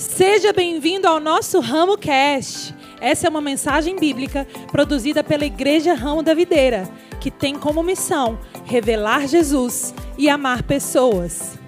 [0.00, 2.74] Seja bem-vindo ao nosso Ramo Cast.
[3.02, 6.88] Essa é uma mensagem bíblica produzida pela Igreja Ramo da Videira,
[7.20, 11.58] que tem como missão revelar Jesus e amar pessoas.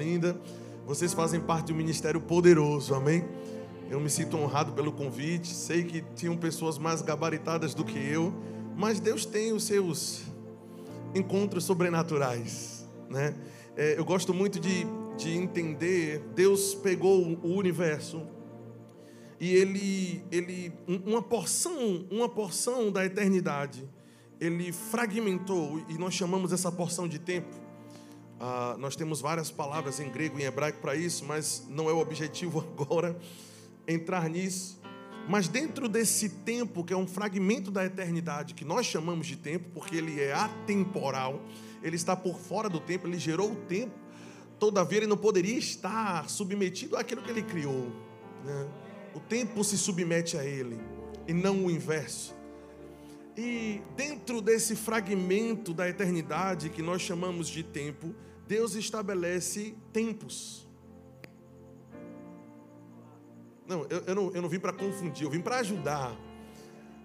[0.00, 0.40] Linda,
[0.86, 3.24] vocês fazem parte de um ministério poderoso, amém?
[3.90, 5.48] Eu me sinto honrado pelo convite.
[5.48, 8.32] Sei que tinham pessoas mais gabaritadas do que eu,
[8.76, 10.22] mas Deus tem os seus
[11.16, 13.34] encontros sobrenaturais, né?
[13.76, 14.84] É, eu gosto muito de,
[15.18, 16.20] de entender.
[16.34, 18.24] Deus pegou o universo
[19.40, 23.88] e ele, ele, uma porção, uma porção da eternidade,
[24.40, 27.54] ele fragmentou e nós chamamos essa porção de tempo.
[28.40, 31.92] Ah, nós temos várias palavras em grego e em hebraico para isso, mas não é
[31.92, 33.18] o objetivo agora
[33.86, 34.80] entrar nisso.
[35.28, 39.68] Mas dentro desse tempo, que é um fragmento da eternidade, que nós chamamos de tempo,
[39.74, 41.42] porque ele é atemporal,
[41.82, 43.94] ele está por fora do tempo, ele gerou o tempo,
[44.58, 47.90] todavia ele não poderia estar submetido àquilo que ele criou.
[48.44, 48.68] Né?
[49.14, 50.78] O tempo se submete a ele,
[51.26, 52.34] e não o inverso.
[53.36, 58.14] E dentro desse fragmento da eternidade que nós chamamos de tempo,
[58.48, 60.66] Deus estabelece tempos.
[63.66, 66.16] Não, eu, eu não, eu não vim para confundir, eu vim para ajudar.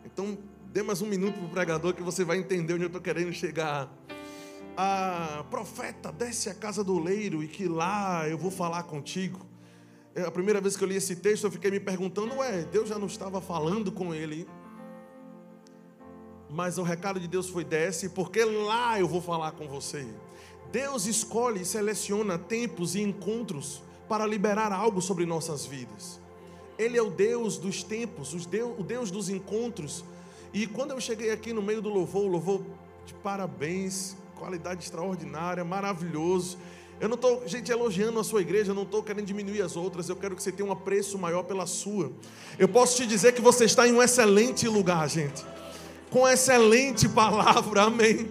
[0.05, 0.37] Então,
[0.71, 3.31] dê mais um minuto para o pregador que você vai entender onde eu estou querendo
[3.33, 3.93] chegar.
[4.75, 9.39] A profeta desce à casa do leiro e que lá eu vou falar contigo.
[10.15, 12.89] É, a primeira vez que eu li esse texto, eu fiquei me perguntando: ué, Deus
[12.89, 14.47] já não estava falando com ele?
[16.49, 20.07] Mas o recado de Deus foi: desce, porque lá eu vou falar com você.
[20.71, 26.19] Deus escolhe e seleciona tempos e encontros para liberar algo sobre nossas vidas.
[26.79, 30.03] Ele é o Deus dos tempos, o Deus dos encontros.
[30.51, 32.63] E quando eu cheguei aqui no meio do louvor, louvor
[33.05, 36.57] de parabéns, qualidade extraordinária, maravilhoso.
[36.99, 40.09] Eu não estou, gente, elogiando a sua igreja, eu não estou querendo diminuir as outras,
[40.09, 42.11] eu quero que você tenha um apreço maior pela sua.
[42.57, 45.43] Eu posso te dizer que você está em um excelente lugar, gente,
[46.09, 48.29] com excelente palavra, amém.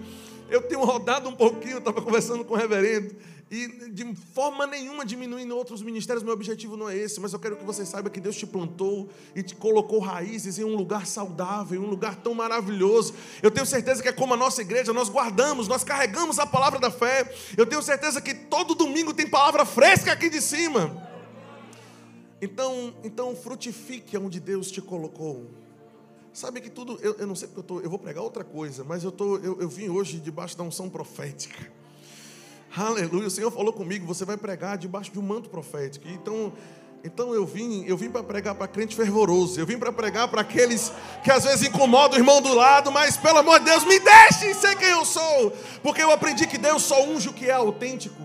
[0.48, 3.14] Eu tenho rodado um pouquinho, estava conversando com o reverendo,
[3.54, 7.54] e de forma nenhuma diminuindo outros ministérios, meu objetivo não é esse, mas eu quero
[7.54, 11.78] que você saiba que Deus te plantou e te colocou raízes em um lugar saudável,
[11.78, 13.12] em um lugar tão maravilhoso.
[13.42, 16.80] Eu tenho certeza que é como a nossa igreja, nós guardamos, nós carregamos a palavra
[16.80, 17.30] da fé.
[17.54, 21.06] Eu tenho certeza que todo domingo tem palavra fresca aqui de cima.
[22.40, 25.50] Então, então frutifique onde Deus te colocou.
[26.32, 28.82] Sabe que tudo, eu, eu não sei porque eu, tô, eu vou pregar outra coisa,
[28.82, 31.81] mas eu, tô, eu, eu vim hoje debaixo da unção profética.
[32.76, 33.26] Aleluia.
[33.26, 36.08] O Senhor falou comigo, você vai pregar debaixo de um manto profético.
[36.08, 36.52] Então,
[37.04, 39.60] então eu vim, eu vim para pregar para crente fervoroso.
[39.60, 40.90] Eu vim para pregar para aqueles
[41.22, 44.54] que às vezes incomodam o irmão do lado, mas pelo amor de Deus, me deixe
[44.54, 45.52] ser quem eu sou,
[45.82, 48.22] porque eu aprendi que Deus só unge o que é autêntico.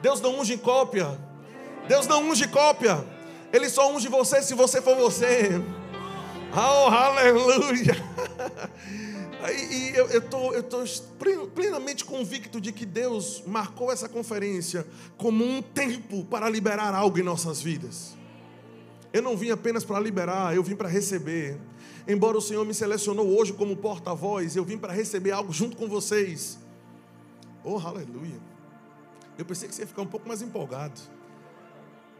[0.00, 1.18] Deus não unge cópia.
[1.88, 3.04] Deus não unge cópia.
[3.52, 5.60] Ele só unge você se você for você.
[6.52, 7.96] Oh, aleluia.
[9.52, 10.84] E eu estou eu tô
[11.54, 14.86] plenamente convicto de que Deus marcou essa conferência
[15.18, 18.16] como um tempo para liberar algo em nossas vidas.
[19.12, 21.58] Eu não vim apenas para liberar, eu vim para receber.
[22.08, 25.88] Embora o Senhor me selecionou hoje como porta-voz, eu vim para receber algo junto com
[25.88, 26.58] vocês.
[27.62, 28.40] Oh, aleluia.
[29.38, 31.00] Eu pensei que você ia ficar um pouco mais empolgado.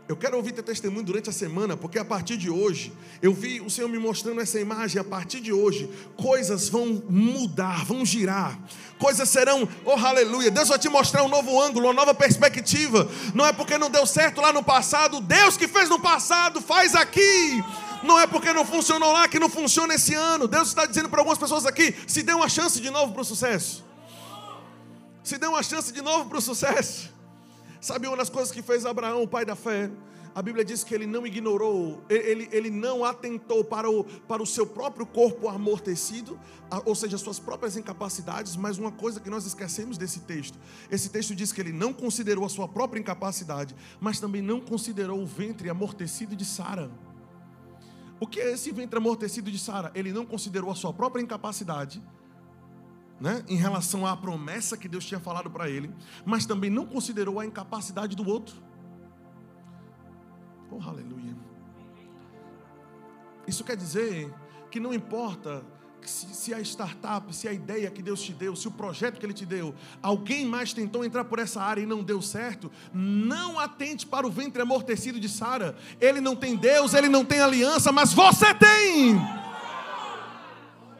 [0.06, 2.92] Eu quero ouvir teu testemunho durante a semana, porque a partir de hoje,
[3.22, 5.00] eu vi o Senhor me mostrando essa imagem.
[5.00, 8.58] A partir de hoje, coisas vão mudar, vão girar,
[8.98, 10.50] coisas serão, oh aleluia.
[10.50, 13.08] Deus vai te mostrar um novo ângulo, uma nova perspectiva.
[13.34, 16.94] Não é porque não deu certo lá no passado, Deus que fez no passado, faz
[16.94, 17.64] aqui.
[18.02, 20.46] Não é porque não funcionou lá que não funciona esse ano.
[20.46, 23.24] Deus está dizendo para algumas pessoas aqui: se dê uma chance de novo para o
[23.24, 23.82] sucesso.
[25.22, 27.13] Se dê uma chance de novo para o sucesso.
[27.84, 29.90] Sabe uma das coisas que fez Abraão, o pai da fé?
[30.34, 34.46] A Bíblia diz que ele não ignorou, ele, ele não atentou para o, para o
[34.46, 36.40] seu próprio corpo amortecido,
[36.86, 40.58] ou seja, as suas próprias incapacidades, mas uma coisa que nós esquecemos desse texto:
[40.90, 45.20] esse texto diz que ele não considerou a sua própria incapacidade, mas também não considerou
[45.20, 46.90] o ventre amortecido de Sara.
[48.18, 49.92] O que é esse ventre amortecido de Sara?
[49.94, 52.02] Ele não considerou a sua própria incapacidade,
[53.20, 55.90] né, em relação à promessa que Deus tinha falado para ele,
[56.24, 58.56] mas também não considerou a incapacidade do outro.
[60.70, 61.36] Oh, aleluia.
[63.46, 64.32] Isso quer dizer
[64.70, 65.64] que não importa
[66.02, 69.24] se, se, a startup, se a ideia que Deus te deu, se o projeto que
[69.24, 73.58] Ele te deu, alguém mais tentou entrar por essa área e não deu certo, não
[73.58, 75.76] atente para o ventre amortecido de Sara.
[76.00, 79.16] Ele não tem Deus, ele não tem aliança, mas você tem.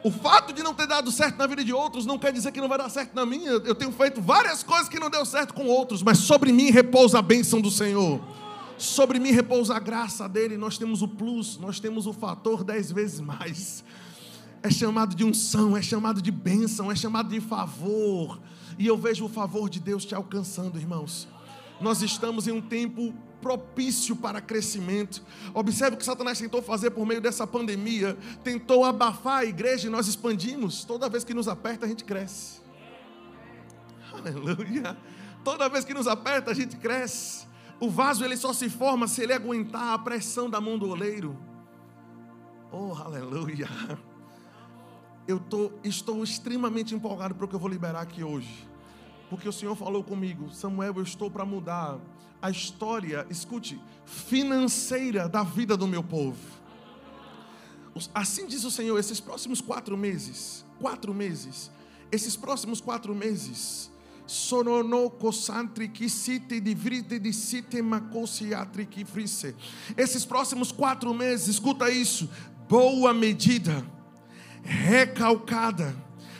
[0.05, 2.61] O fato de não ter dado certo na vida de outros não quer dizer que
[2.61, 3.49] não vai dar certo na minha.
[3.49, 7.17] Eu tenho feito várias coisas que não deu certo com outros, mas sobre mim repousa
[7.17, 8.21] a bênção do Senhor.
[8.77, 10.57] Sobre mim repousa a graça dele.
[10.57, 13.83] Nós temos o plus, nós temos o fator dez vezes mais.
[14.61, 18.39] É chamado de unção, é chamado de bênção, é chamado de favor.
[18.77, 21.27] E eu vejo o favor de Deus te alcançando, irmãos.
[21.81, 23.11] Nós estamos em um tempo
[23.45, 25.21] propício para crescimento.
[25.53, 28.17] Observe o que Satanás tentou fazer por meio dessa pandemia.
[28.43, 30.83] Tentou abafar a igreja e nós expandimos.
[30.83, 32.59] Toda vez que nos aperta, a gente cresce.
[34.11, 34.97] Aleluia.
[35.43, 37.45] Toda vez que nos aperta, a gente cresce.
[37.79, 41.37] O vaso ele só se forma se ele aguentar a pressão da mão do oleiro.
[42.71, 43.69] Oh, aleluia.
[45.27, 48.67] Eu tô, estou extremamente empolgado para o que eu vou liberar aqui hoje.
[49.29, 51.99] Porque o Senhor falou comigo, Samuel, eu estou para mudar
[52.41, 56.37] a história, escute, financeira da vida do meu povo.
[58.13, 61.71] Assim diz o Senhor, esses próximos quatro meses, quatro meses,
[62.11, 63.89] esses próximos quatro meses,
[69.97, 72.29] esses próximos quatro meses, escuta isso,
[72.67, 73.85] boa medida,
[74.61, 75.95] recalcada,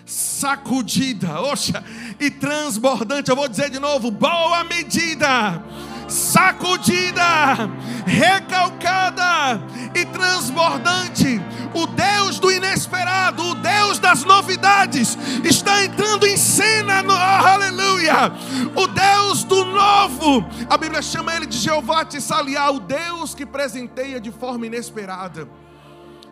[0.05, 1.83] sacudida, oxa,
[2.19, 3.29] e transbordante.
[3.29, 5.63] Eu vou dizer de novo: boa medida,
[6.07, 7.69] sacudida,
[8.05, 9.61] recalcada
[9.95, 11.41] e transbordante.
[11.73, 18.31] O Deus do inesperado, o Deus das novidades, está entrando em cena, no, oh, aleluia.
[18.75, 24.21] O Deus do novo, a Bíblia chama ele de Jeová Tissaliá, o Deus que presenteia
[24.21, 25.49] de forma inesperada.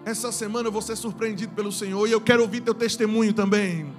[0.05, 3.93] Essa semana eu vou ser surpreendido pelo Senhor e eu quero ouvir teu testemunho também.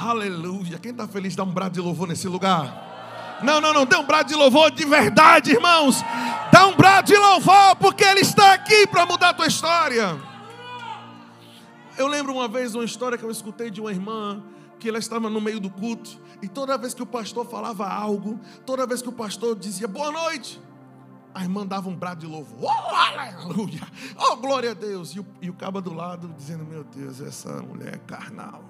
[0.00, 0.78] Aleluia.
[0.78, 3.40] Quem está feliz, dá um brado de louvor nesse lugar.
[3.42, 6.02] Não, não, não, dê um brado de louvor de verdade, irmãos.
[6.50, 10.18] Dá um brado de louvor, porque Ele está aqui para mudar a tua história.
[11.98, 14.42] Eu lembro uma vez uma história que eu escutei de uma irmã
[14.80, 18.40] que ela estava no meio do culto e toda vez que o pastor falava algo,
[18.66, 20.60] toda vez que o pastor dizia boa noite,
[21.34, 22.70] a irmã dava um brado de louvor.
[22.70, 23.82] Oh, aleluia!
[24.16, 25.10] Oh, glória a Deus!
[25.10, 28.62] E o, e o cabo do lado dizendo: Meu Deus, essa mulher é carnal.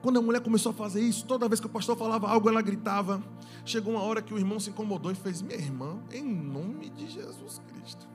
[0.00, 2.62] Quando a mulher começou a fazer isso, toda vez que o pastor falava algo, ela
[2.62, 3.22] gritava.
[3.64, 7.08] Chegou uma hora que o irmão se incomodou e fez: Minha irmã, em nome de
[7.08, 8.08] Jesus Cristo,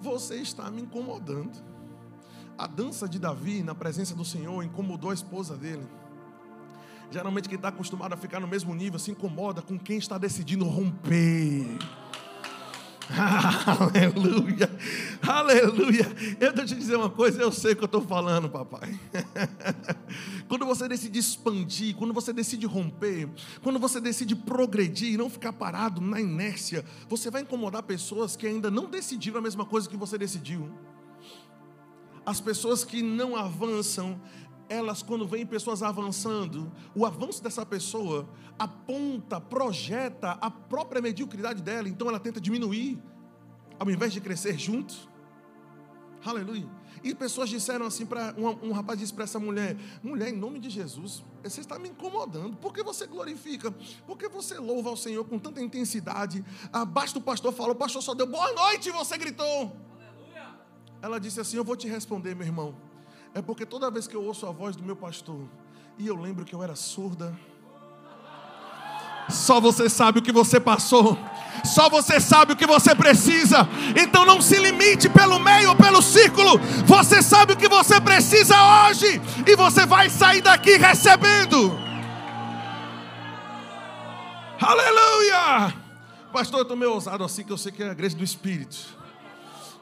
[0.00, 1.62] você está me incomodando.
[2.56, 5.86] A dança de Davi na presença do Senhor incomodou a esposa dele.
[7.10, 10.64] Geralmente, quem está acostumado a ficar no mesmo nível se incomoda com quem está decidindo
[10.64, 11.66] romper.
[13.80, 14.70] Aleluia,
[15.20, 16.06] aleluia.
[16.38, 18.98] Eu vou te dizer uma coisa, eu sei o que eu estou falando, papai.
[20.48, 23.28] quando você decide expandir, quando você decide romper,
[23.62, 28.46] quando você decide progredir e não ficar parado na inércia, você vai incomodar pessoas que
[28.46, 30.70] ainda não decidiram a mesma coisa que você decidiu.
[32.24, 34.20] As pessoas que não avançam,
[34.70, 41.88] elas, quando veem pessoas avançando, o avanço dessa pessoa aponta, projeta a própria mediocridade dela,
[41.88, 43.02] então ela tenta diminuir,
[43.80, 45.10] ao invés de crescer junto.
[46.24, 46.68] Aleluia.
[47.02, 50.60] E pessoas disseram assim para um, um, rapaz disse para essa mulher: mulher, em nome
[50.60, 52.56] de Jesus, você está me incomodando.
[52.58, 53.72] Por que você glorifica?
[54.06, 56.44] Por que você louva ao Senhor com tanta intensidade?
[56.72, 59.46] Abaixo do pastor falou: o pastor só deu boa noite e você gritou.
[59.46, 60.58] Aleluia.
[61.00, 62.89] Ela disse assim: Eu vou te responder, meu irmão
[63.34, 65.40] é porque toda vez que eu ouço a voz do meu pastor
[65.98, 67.36] e eu lembro que eu era surda,
[69.28, 71.16] só você sabe o que você passou.
[71.64, 73.68] Só você sabe o que você precisa.
[73.96, 76.58] Então não se limite pelo meio ou pelo círculo.
[76.86, 78.54] Você sabe o que você precisa
[78.86, 79.20] hoje.
[79.46, 81.78] E você vai sair daqui recebendo.
[84.60, 85.74] Aleluia!
[86.32, 88.76] Pastor, eu estou meio ousado assim que eu sei que é a igreja do Espírito.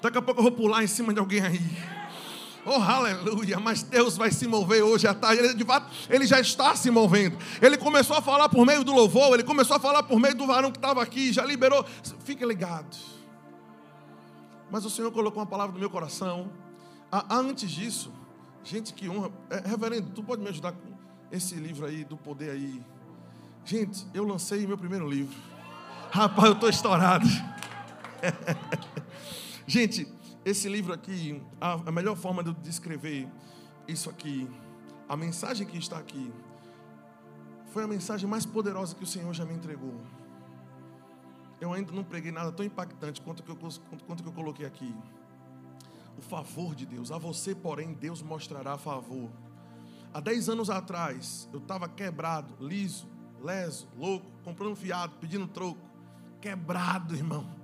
[0.01, 1.98] Daqui a pouco eu vou pular em cima de alguém aí.
[2.65, 5.43] Oh, aleluia, mas Deus vai se mover hoje à tarde.
[5.43, 7.39] Ele, de fato, ele já está se movendo.
[7.63, 10.47] Ele começou a falar por meio do louvor, ele começou a falar por meio do
[10.47, 11.85] varão que estava aqui, já liberou.
[12.25, 12.97] Fique ligado.
[14.71, 16.51] Mas o Senhor colocou uma palavra no meu coração.
[17.31, 18.13] Antes disso,
[18.63, 19.31] gente que honra.
[19.51, 20.93] É, reverendo, tu pode me ajudar com
[21.33, 22.83] esse livro aí, do poder aí?
[23.65, 25.37] Gente, eu lancei meu primeiro livro.
[26.11, 27.27] Rapaz, eu estou estourado.
[29.67, 30.07] gente,
[30.49, 33.29] esse livro aqui, a, melhor forma de eu descrever
[33.87, 34.49] isso aqui,
[35.09, 36.33] a mensagem que está aqui,
[37.67, 39.95] foi a mensagem mais poderosa que o Senhor já me entregou.
[41.61, 44.65] Eu ainda não preguei nada tão impactante quanto que eu, quanto, quanto que eu coloquei
[44.65, 44.95] aqui.
[46.17, 47.13] O favor de Deus.
[47.13, 49.31] A você, porém, Deus mostrará favor.
[50.15, 53.07] Há dez anos atrás, eu estava quebrado, liso,
[53.41, 55.81] leso, louco, comprando fiado, pedindo troco.
[56.41, 57.58] Quebrado, irmão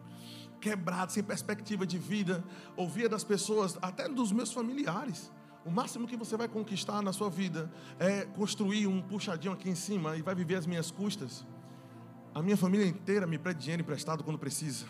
[0.64, 2.42] quebrado, sem perspectiva de vida,
[2.74, 5.30] ouvia das pessoas, até dos meus familiares.
[5.62, 9.74] O máximo que você vai conquistar na sua vida é construir um puxadinho aqui em
[9.74, 11.44] cima e vai viver as minhas custas.
[12.34, 14.86] A minha família inteira me pede dinheiro emprestado quando precisa.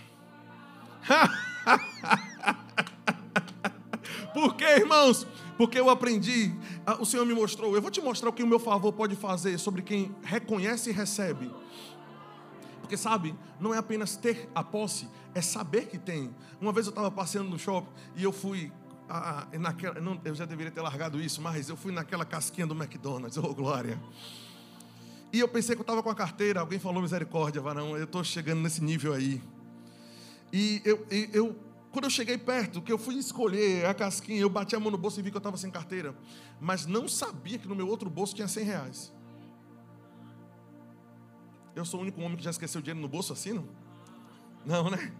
[4.33, 5.26] Por quê, irmãos?
[5.57, 6.54] Porque eu aprendi,
[7.00, 7.75] o Senhor me mostrou.
[7.75, 10.93] Eu vou te mostrar o que o meu favor pode fazer sobre quem reconhece e
[10.93, 11.50] recebe.
[12.84, 16.30] Porque sabe, não é apenas ter a posse, é saber que tem.
[16.60, 18.70] Uma vez eu estava passeando no shopping e eu fui
[19.08, 22.74] ah, naquela, não, eu já deveria ter largado isso, mas eu fui naquela casquinha do
[22.74, 23.98] McDonald's, oh glória.
[25.32, 28.22] E eu pensei que eu estava com a carteira, alguém falou misericórdia, varão, eu estou
[28.22, 29.42] chegando nesse nível aí.
[30.52, 31.56] E eu, eu,
[31.90, 34.98] quando eu cheguei perto, que eu fui escolher a casquinha, eu bati a mão no
[34.98, 36.14] bolso e vi que eu estava sem carteira.
[36.60, 39.12] Mas não sabia que no meu outro bolso tinha 100 reais.
[41.75, 43.64] Eu sou o único homem que já esqueceu dinheiro no bolso assim, não?
[44.64, 45.12] Não, né?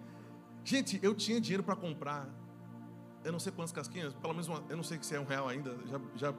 [0.65, 2.29] Gente, eu tinha dinheiro para comprar
[3.25, 5.49] eu não sei quantas casquinhas, pelo menos uma, eu não sei se é um real
[5.49, 6.35] ainda, já, já,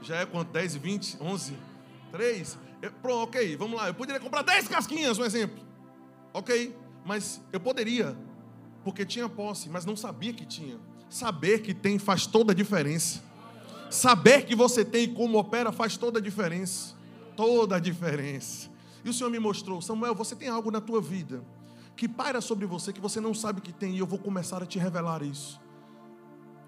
[0.00, 0.50] já é quanto?
[0.50, 1.56] 10, 20, 11,
[2.10, 2.58] 3?
[2.80, 5.62] Eu, pronto, ok, vamos lá, eu poderia comprar 10 casquinhas, um exemplo,
[6.32, 8.16] ok, mas eu poderia,
[8.82, 10.78] porque tinha posse, mas não sabia que tinha.
[11.10, 13.22] Saber que tem faz toda a diferença.
[13.90, 16.93] Saber que você tem e como opera faz toda a diferença.
[17.36, 18.70] Toda a diferença.
[19.04, 21.44] E o Senhor me mostrou, Samuel, você tem algo na tua vida
[21.96, 24.66] que paira sobre você que você não sabe que tem, e eu vou começar a
[24.66, 25.60] te revelar isso.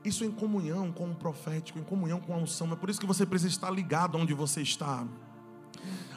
[0.04, 2.73] Isso em comunhão com o profético, em comunhão com a unção.
[2.73, 5.04] É por isso que você precisa estar ligado onde você está.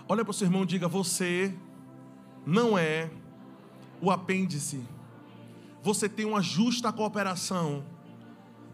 [0.07, 1.55] Olha para o seu irmão e diga: Você
[2.45, 3.09] não é
[3.99, 4.79] o apêndice.
[5.81, 7.83] Você tem uma justa cooperação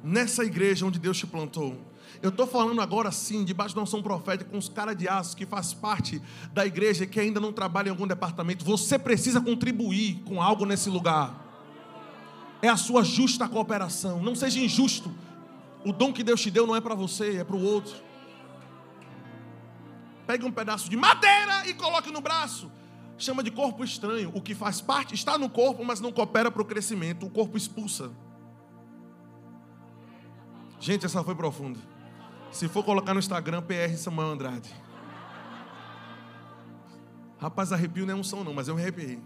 [0.03, 1.77] nessa igreja onde Deus te plantou.
[2.22, 5.46] Eu estou falando agora sim, debaixo da unção profética, com os caras de aço que
[5.46, 6.22] faz parte
[6.54, 8.66] da igreja que ainda não trabalha em algum departamento.
[8.66, 11.44] Você precisa contribuir com algo nesse lugar.
[12.62, 14.22] É a sua justa cooperação.
[14.22, 15.14] Não seja injusto.
[15.86, 17.96] O dom que Deus te deu não é para você, é para o outro.
[20.26, 22.72] Pegue um pedaço de madeira e coloque no braço.
[23.18, 24.32] Chama de corpo estranho.
[24.34, 27.26] O que faz parte está no corpo, mas não coopera para o crescimento.
[27.26, 28.12] O corpo expulsa.
[30.80, 31.80] Gente, essa foi profunda.
[32.56, 34.74] Se for colocar no Instagram, PR Samuel Andrade.
[37.38, 39.22] Rapaz, arrepio não é um som não, mas eu me arrepiei.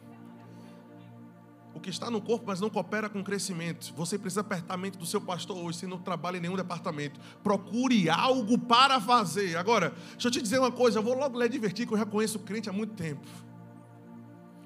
[1.71, 3.93] O que está no corpo, mas não coopera com o crescimento.
[3.95, 7.19] Você precisa apertar a mente do seu pastor hoje, se não trabalha em nenhum departamento.
[7.43, 9.55] Procure algo para fazer.
[9.57, 12.07] Agora, deixa eu te dizer uma coisa, eu vou logo lhe advertir que eu já
[12.07, 13.27] conheço o crente há muito tempo.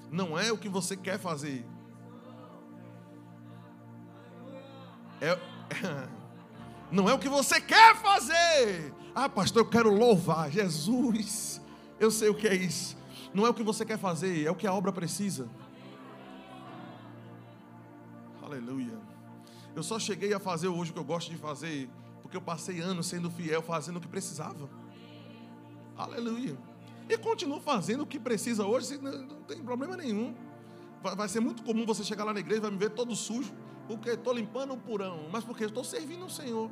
[0.10, 1.66] Não é o que você quer fazer.
[5.20, 5.38] É.
[6.94, 8.94] Não é o que você quer fazer.
[9.16, 10.52] Ah, pastor, eu quero louvar.
[10.52, 11.60] Jesus,
[12.00, 12.96] eu sei o que é isso.
[13.34, 15.50] Não é o que você quer fazer, é o que a obra precisa.
[18.44, 18.96] Aleluia.
[19.76, 21.90] Eu só cheguei a fazer hoje o que eu gosto de fazer,
[22.22, 24.70] porque eu passei anos sendo fiel, fazendo o que precisava.
[25.98, 26.56] Aleluia.
[27.10, 30.36] E continuo fazendo o que precisa hoje, não tem problema nenhum.
[31.02, 33.52] Vai ser muito comum você chegar lá na igreja e vai me ver todo sujo
[33.88, 36.70] porque estou limpando o purão, mas porque estou servindo o Senhor.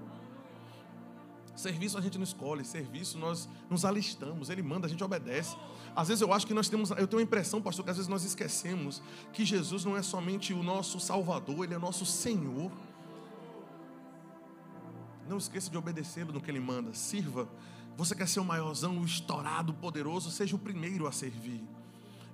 [1.55, 5.55] Serviço a gente não escolhe, serviço nós nos alistamos, Ele manda, a gente obedece.
[5.95, 8.09] Às vezes eu acho que nós temos, eu tenho a impressão, pastor, que às vezes
[8.09, 9.01] nós esquecemos
[9.33, 12.71] que Jesus não é somente o nosso Salvador, Ele é nosso Senhor.
[15.27, 17.47] Não esqueça de obedecê-lo no que Ele manda, sirva.
[17.97, 21.63] Você quer ser o maiorzão, o estourado, o poderoso, seja o primeiro a servir.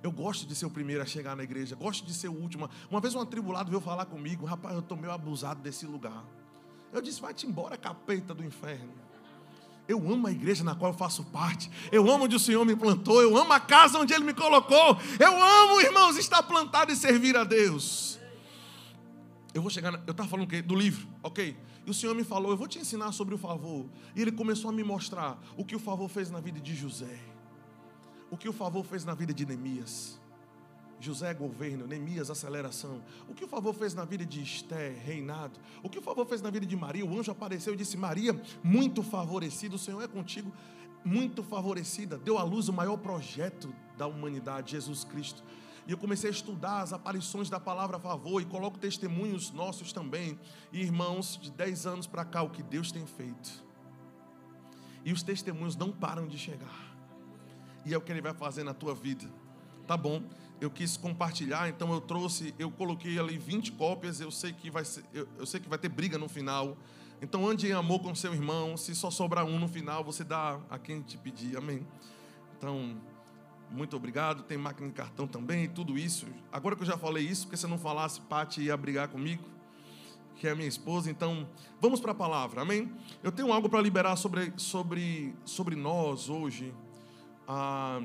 [0.02, 2.70] Eu gosto de ser o primeiro a chegar na igreja, gosto de ser o último.
[2.90, 6.24] Uma vez um atribulado veio falar comigo, rapaz, eu estou meio abusado desse lugar.
[6.92, 8.92] Eu disse, vai-te embora, capeta do inferno.
[9.88, 11.70] Eu amo a igreja na qual eu faço parte.
[11.90, 13.22] Eu amo onde o Senhor me plantou.
[13.22, 14.98] Eu amo a casa onde Ele me colocou.
[15.18, 18.18] Eu amo, irmãos, estar plantado e servir a Deus.
[19.54, 19.90] Eu vou chegar.
[19.90, 19.98] Na...
[20.06, 20.60] Eu estava falando o quê?
[20.60, 21.56] Do livro, ok?
[21.86, 23.86] E o Senhor me falou: Eu vou te ensinar sobre o favor.
[24.14, 27.18] E Ele começou a me mostrar o que o favor fez na vida de José
[28.30, 30.18] o que o favor fez na vida de Neemias.
[31.00, 33.02] José, governo, Neemias, aceleração.
[33.28, 35.58] O que o favor fez na vida de Esté, reinado.
[35.82, 37.06] O que o favor fez na vida de Maria.
[37.06, 40.52] O anjo apareceu e disse: Maria, muito favorecida, o Senhor é contigo,
[41.04, 42.18] muito favorecida.
[42.18, 45.42] Deu à luz o maior projeto da humanidade, Jesus Cristo.
[45.86, 50.38] E eu comecei a estudar as aparições da palavra favor e coloco testemunhos nossos também.
[50.70, 53.64] Irmãos, de 10 anos para cá, o que Deus tem feito.
[55.04, 56.87] E os testemunhos não param de chegar
[57.84, 59.28] e é o que ele vai fazer na tua vida.
[59.86, 60.22] Tá bom?
[60.60, 64.84] Eu quis compartilhar, então eu trouxe, eu coloquei ali 20 cópias, eu sei que vai
[64.84, 66.76] ser, eu, eu sei que vai ter briga no final.
[67.22, 70.60] Então ande em amor com seu irmão, se só sobrar um no final, você dá
[70.68, 71.56] a quem te pedir.
[71.56, 71.86] Amém.
[72.56, 72.96] Então,
[73.70, 74.42] muito obrigado.
[74.42, 76.26] Tem máquina de cartão também, tudo isso.
[76.50, 79.44] Agora que eu já falei isso, porque se eu não falasse, Pati ia brigar comigo.
[80.36, 81.10] que é a minha esposa.
[81.10, 81.48] Então,
[81.80, 82.92] vamos para a palavra, amém?
[83.22, 86.72] Eu tenho algo para liberar sobre, sobre, sobre nós hoje,
[87.48, 88.02] ah,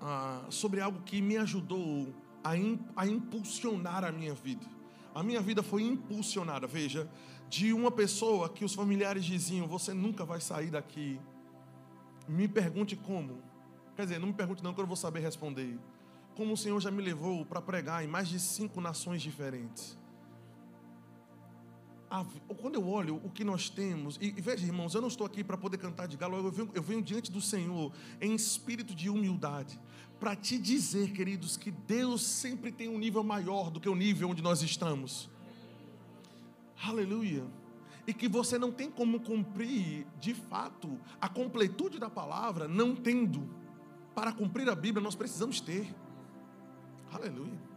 [0.00, 4.64] ah, sobre algo que me ajudou a, in, a impulsionar a minha vida.
[5.14, 7.10] A minha vida foi impulsionada, veja,
[7.48, 11.20] de uma pessoa que os familiares diziam: Você nunca vai sair daqui.
[12.28, 13.42] Me pergunte como.
[13.96, 15.78] Quer dizer, não me pergunte não, que eu vou saber responder.
[16.36, 19.96] Como o Senhor já me levou para pregar em mais de cinco nações diferentes
[22.60, 25.42] quando eu olho o que nós temos, e, e veja, irmãos, eu não estou aqui
[25.42, 29.08] para poder cantar de galo, eu venho, eu venho diante do Senhor em espírito de
[29.08, 29.80] humildade,
[30.20, 34.28] para te dizer, queridos, que Deus sempre tem um nível maior do que o nível
[34.28, 35.28] onde nós estamos.
[36.82, 37.44] Aleluia.
[38.06, 43.48] E que você não tem como cumprir, de fato, a completude da palavra, não tendo.
[44.14, 45.92] Para cumprir a Bíblia, nós precisamos ter.
[47.12, 47.73] Aleluia.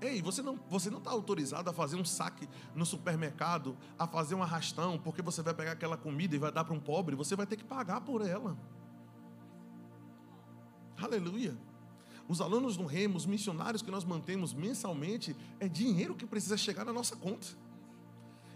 [0.00, 4.34] Ei, você não você não está autorizado a fazer um saque no supermercado, a fazer
[4.34, 7.34] um arrastão, porque você vai pegar aquela comida e vai dar para um pobre, você
[7.34, 8.56] vai ter que pagar por ela.
[10.96, 11.56] Aleluia.
[12.28, 16.84] Os alunos no Remo, os missionários que nós mantemos mensalmente, é dinheiro que precisa chegar
[16.84, 17.46] na nossa conta.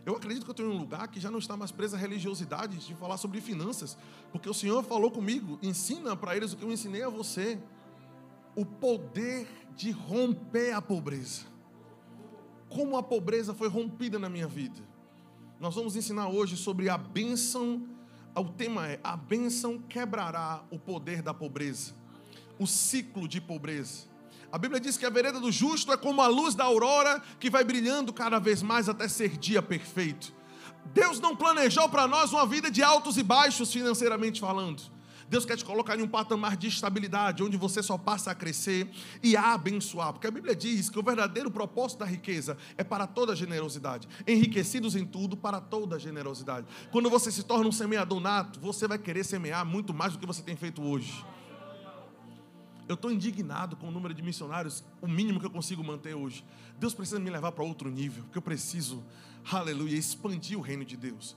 [0.04, 1.98] Eu acredito que eu estou em um lugar que já não está mais preso à
[1.98, 3.96] religiosidade de falar sobre finanças,
[4.30, 7.58] porque o Senhor falou comigo, ensina para eles o que eu ensinei a você
[8.54, 11.42] o poder de romper a pobreza.
[12.68, 14.80] Como a pobreza foi rompida na minha vida.
[15.60, 17.86] Nós vamos ensinar hoje sobre a bênção.
[18.34, 21.94] O tema é: a bênção quebrará o poder da pobreza,
[22.58, 24.10] o ciclo de pobreza.
[24.50, 27.48] A Bíblia diz que a vereda do justo é como a luz da aurora que
[27.48, 30.34] vai brilhando cada vez mais até ser dia perfeito.
[30.92, 34.82] Deus não planejou para nós uma vida de altos e baixos financeiramente falando.
[35.32, 38.86] Deus quer te colocar em um patamar de estabilidade, onde você só passa a crescer
[39.22, 40.12] e a abençoar.
[40.12, 44.06] Porque a Bíblia diz que o verdadeiro propósito da riqueza é para toda generosidade.
[44.28, 46.66] Enriquecidos em tudo, para toda generosidade.
[46.90, 50.26] Quando você se torna um semeador nato, você vai querer semear muito mais do que
[50.26, 51.24] você tem feito hoje.
[52.86, 56.44] Eu estou indignado com o número de missionários, o mínimo que eu consigo manter hoje.
[56.78, 59.02] Deus precisa me levar para outro nível, porque eu preciso,
[59.50, 61.34] aleluia, expandir o reino de Deus.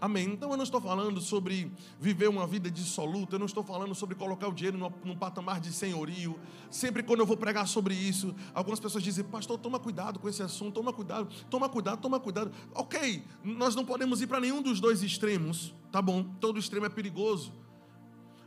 [0.00, 0.26] Amém.
[0.26, 4.14] Então eu não estou falando sobre viver uma vida dissoluta, eu não estou falando sobre
[4.14, 6.38] colocar o dinheiro num patamar de senhorio.
[6.70, 10.42] Sempre quando eu vou pregar sobre isso, algumas pessoas dizem, pastor, toma cuidado com esse
[10.42, 12.52] assunto, toma cuidado, toma cuidado, toma cuidado.
[12.74, 16.22] Ok, nós não podemos ir para nenhum dos dois extremos, tá bom?
[16.40, 17.52] Todo extremo é perigoso.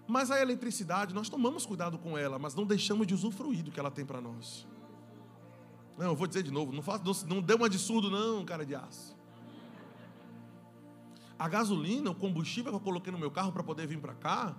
[0.07, 3.79] Mas a eletricidade, nós tomamos cuidado com ela, mas não deixamos de usufruir do que
[3.79, 4.67] ela tem para nós.
[5.97, 8.45] Não, eu vou dizer de novo, não, faço, não, não dê uma de surdo, não,
[8.45, 9.18] cara de aço.
[11.39, 14.55] A gasolina, o combustível que eu coloquei no meu carro para poder vir para cá,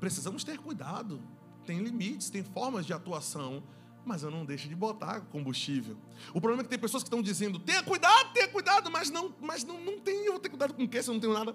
[0.00, 1.20] precisamos ter cuidado.
[1.66, 3.62] Tem limites, tem formas de atuação,
[4.02, 5.98] mas eu não deixo de botar combustível.
[6.30, 9.34] O problema é que tem pessoas que estão dizendo: tenha cuidado, tenha cuidado, mas não,
[9.40, 10.24] mas não, não tem.
[10.24, 11.54] Eu vou ter cuidado com o quê se eu não tenho nada?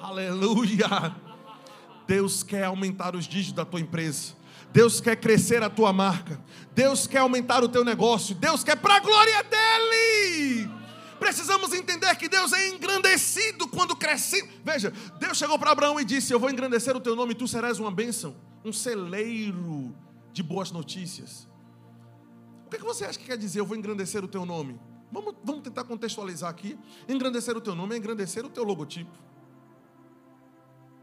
[0.00, 1.14] Aleluia!
[2.06, 4.34] Deus quer aumentar os dígitos da tua empresa.
[4.72, 6.40] Deus quer crescer a tua marca.
[6.74, 8.34] Deus quer aumentar o teu negócio.
[8.34, 10.70] Deus quer para a glória dele.
[11.18, 14.50] Precisamos entender que Deus é engrandecido quando crescemos.
[14.64, 17.78] Veja, Deus chegou para Abraão e disse: Eu vou engrandecer o teu nome tu serás
[17.78, 19.94] uma bênção, um celeiro
[20.32, 21.48] de boas notícias.
[22.66, 23.60] O que, é que você acha que quer dizer?
[23.60, 24.78] Eu vou engrandecer o teu nome.
[25.10, 26.78] Vamos, vamos tentar contextualizar aqui.
[27.08, 29.16] Engrandecer o teu nome é engrandecer o teu logotipo,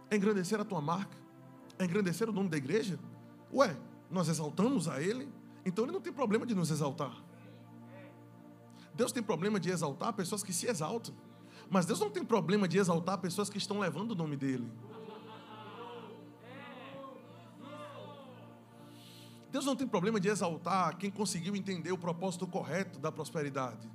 [0.10, 1.17] é engrandecer a tua marca,
[1.80, 2.99] é engrandecer o nome da igreja.
[3.52, 3.76] Ué,
[4.12, 5.28] nós exaltamos a Ele,
[5.65, 7.15] então Ele não tem problema de nos exaltar.
[8.94, 11.14] Deus tem problema de exaltar pessoas que se exaltam.
[11.70, 14.72] Mas Deus não tem problema de exaltar pessoas que estão levando o nome dele.
[19.52, 23.90] Deus não tem problema de exaltar quem conseguiu entender o propósito correto da prosperidade.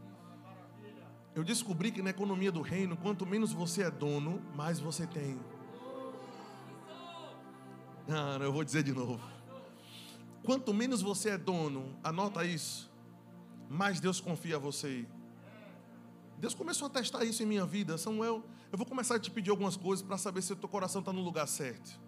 [1.35, 5.39] Eu descobri que na economia do reino, quanto menos você é dono, mais você tem.
[8.09, 9.21] Ah, eu vou dizer de novo.
[10.43, 12.88] Quanto menos você é dono, anota isso
[13.69, 15.07] mais Deus confia a você.
[16.39, 17.99] Deus começou a testar isso em minha vida.
[17.99, 21.01] Samuel, eu vou começar a te pedir algumas coisas para saber se o teu coração
[21.01, 21.99] está no lugar certo.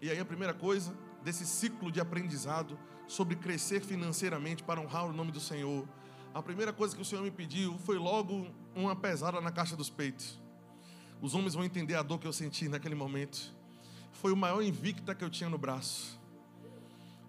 [0.00, 5.12] E aí a primeira coisa desse ciclo de aprendizado sobre crescer financeiramente para honrar o
[5.12, 5.88] nome do Senhor.
[6.34, 9.88] A primeira coisa que o Senhor me pediu foi logo uma pesada na caixa dos
[9.88, 10.38] peitos.
[11.22, 13.54] Os homens vão entender a dor que eu senti naquele momento.
[14.12, 16.20] Foi o maior invicta que eu tinha no braço.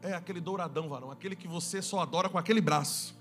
[0.02, 3.16] É aquele douradão, varão, aquele que você só adora com aquele braço.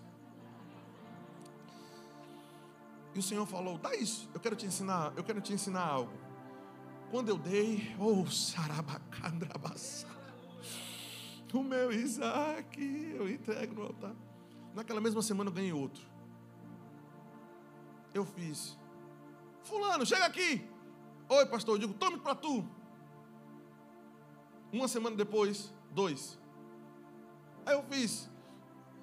[3.15, 4.29] E o Senhor falou: "Dá isso.
[4.35, 6.12] Eu quero te ensinar, eu quero te ensinar algo."
[7.11, 10.07] Quando eu dei, oh, sarabacandrabaça.
[11.55, 12.79] O meu Isaac,
[13.17, 14.15] eu entrego no altar.
[14.75, 16.05] Naquela mesma semana eu ganhei outro.
[18.12, 18.77] Eu fiz.
[19.62, 20.69] Fulano, chega aqui.
[21.29, 21.77] Oi, pastor.
[21.77, 22.69] Eu digo, tome para tu.
[24.73, 26.39] Uma semana depois, dois.
[27.66, 28.31] Aí eu fiz.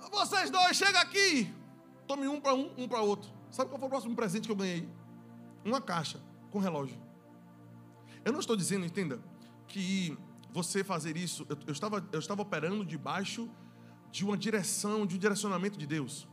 [0.10, 1.54] Vocês dois, chega aqui.
[2.08, 3.30] Tome um para um, um para outro.
[3.52, 4.90] Sabe qual foi o próximo presente que eu ganhei?
[5.64, 6.98] Uma caixa com relógio.
[8.24, 9.20] Eu não estou dizendo, entenda,
[9.68, 10.18] que
[10.52, 13.50] você fazer isso, eu, eu, estava, eu estava operando debaixo
[14.12, 16.28] de uma direção, de um direcionamento de Deus.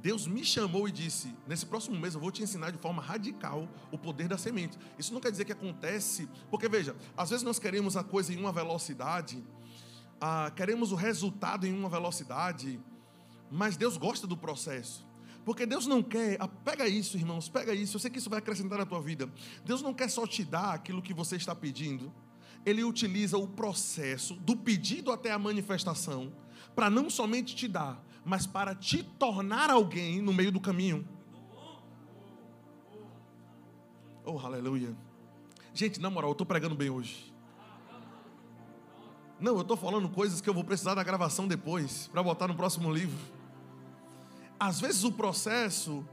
[0.00, 3.68] Deus me chamou e disse: nesse próximo mês eu vou te ensinar de forma radical
[3.90, 4.78] o poder da semente.
[4.98, 8.36] Isso não quer dizer que acontece, porque veja, às vezes nós queremos a coisa em
[8.36, 9.42] uma velocidade,
[10.20, 12.80] ah, queremos o resultado em uma velocidade,
[13.50, 15.06] mas Deus gosta do processo.
[15.44, 18.38] Porque Deus não quer, ah, pega isso, irmãos, pega isso, eu sei que isso vai
[18.38, 19.32] acrescentar na tua vida.
[19.64, 22.12] Deus não quer só te dar aquilo que você está pedindo,
[22.66, 26.32] Ele utiliza o processo, do pedido até a manifestação,
[26.74, 31.08] para não somente te dar, mas para te tornar alguém no meio do caminho.
[34.24, 34.94] Oh, aleluia.
[35.72, 37.32] Gente, na moral, eu estou pregando bem hoje.
[39.40, 42.54] Não, eu estou falando coisas que eu vou precisar da gravação depois, para botar no
[42.54, 43.18] próximo livro.
[44.58, 46.04] Às vezes o processo,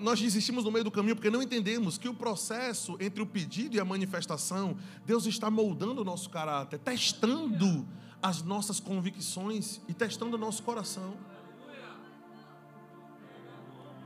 [0.00, 3.76] nós desistimos no meio do caminho porque não entendemos que o processo entre o pedido
[3.76, 7.86] e a manifestação, Deus está moldando o nosso caráter, testando
[8.20, 11.14] as nossas convicções e testando o nosso coração.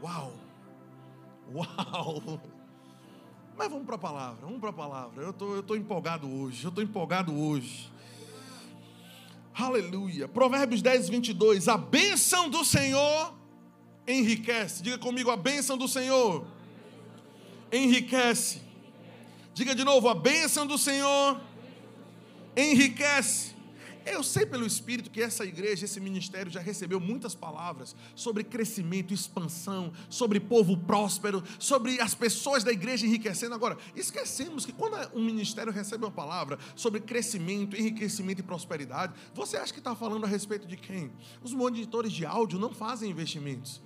[0.02, 0.34] Uau!
[1.54, 2.40] Uau!
[3.56, 5.22] Mas vamos para a palavra, vamos para a palavra.
[5.22, 7.90] Eu tô, estou tô empolgado hoje, eu estou empolgado hoje.
[9.60, 10.26] Aleluia.
[10.26, 11.68] Provérbios 10, 22.
[11.68, 13.34] A bênção do Senhor
[14.06, 14.82] enriquece.
[14.82, 16.46] Diga comigo, a bênção do Senhor
[17.70, 18.62] enriquece.
[19.52, 21.40] Diga de novo, a bênção do Senhor
[22.56, 23.49] enriquece.
[24.04, 29.12] Eu sei pelo Espírito que essa igreja, esse ministério já recebeu muitas palavras sobre crescimento,
[29.12, 33.54] expansão, sobre povo próspero, sobre as pessoas da igreja enriquecendo.
[33.54, 39.56] Agora, esquecemos que quando um ministério recebe uma palavra sobre crescimento, enriquecimento e prosperidade, você
[39.56, 41.12] acha que está falando a respeito de quem?
[41.42, 43.80] Os monitores de áudio não fazem investimentos.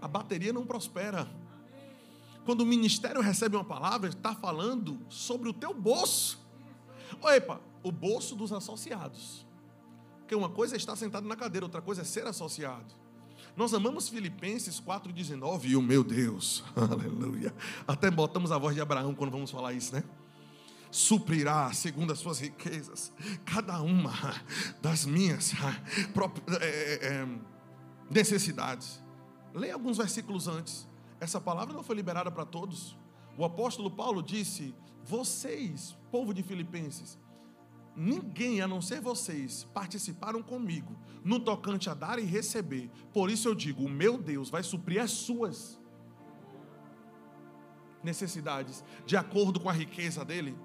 [0.00, 1.28] A bateria não prospera.
[2.44, 6.38] Quando o ministério recebe uma palavra, está falando sobre o teu bolso.
[7.20, 9.46] Opa, o bolso dos associados.
[10.20, 12.94] Porque uma coisa é estar sentado na cadeira, outra coisa é ser associado.
[13.56, 17.54] Nós amamos Filipenses 4,19 e o meu Deus, aleluia.
[17.86, 20.04] Até botamos a voz de Abraão quando vamos falar isso, né?
[20.90, 23.12] Suprirá segundo as suas riquezas,
[23.44, 24.12] cada uma
[24.80, 25.52] das minhas
[26.60, 27.28] é, é, é,
[28.10, 29.02] necessidades.
[29.54, 30.88] Leia alguns versículos antes.
[31.20, 32.96] Essa palavra não foi liberada para todos.
[33.36, 37.18] O apóstolo Paulo disse: Vocês, povo de Filipenses,
[38.00, 42.90] ninguém a não ser vocês participaram comigo no tocante a dar e receber.
[43.12, 45.78] Por isso eu digo: o meu Deus vai suprir as suas
[48.02, 50.56] necessidades de acordo com a riqueza dele.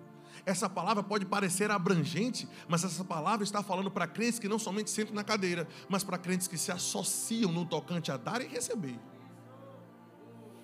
[0.45, 4.89] Essa palavra pode parecer abrangente, mas essa palavra está falando para crentes que não somente
[4.89, 8.99] sentam na cadeira, mas para crentes que se associam no tocante a dar e receber.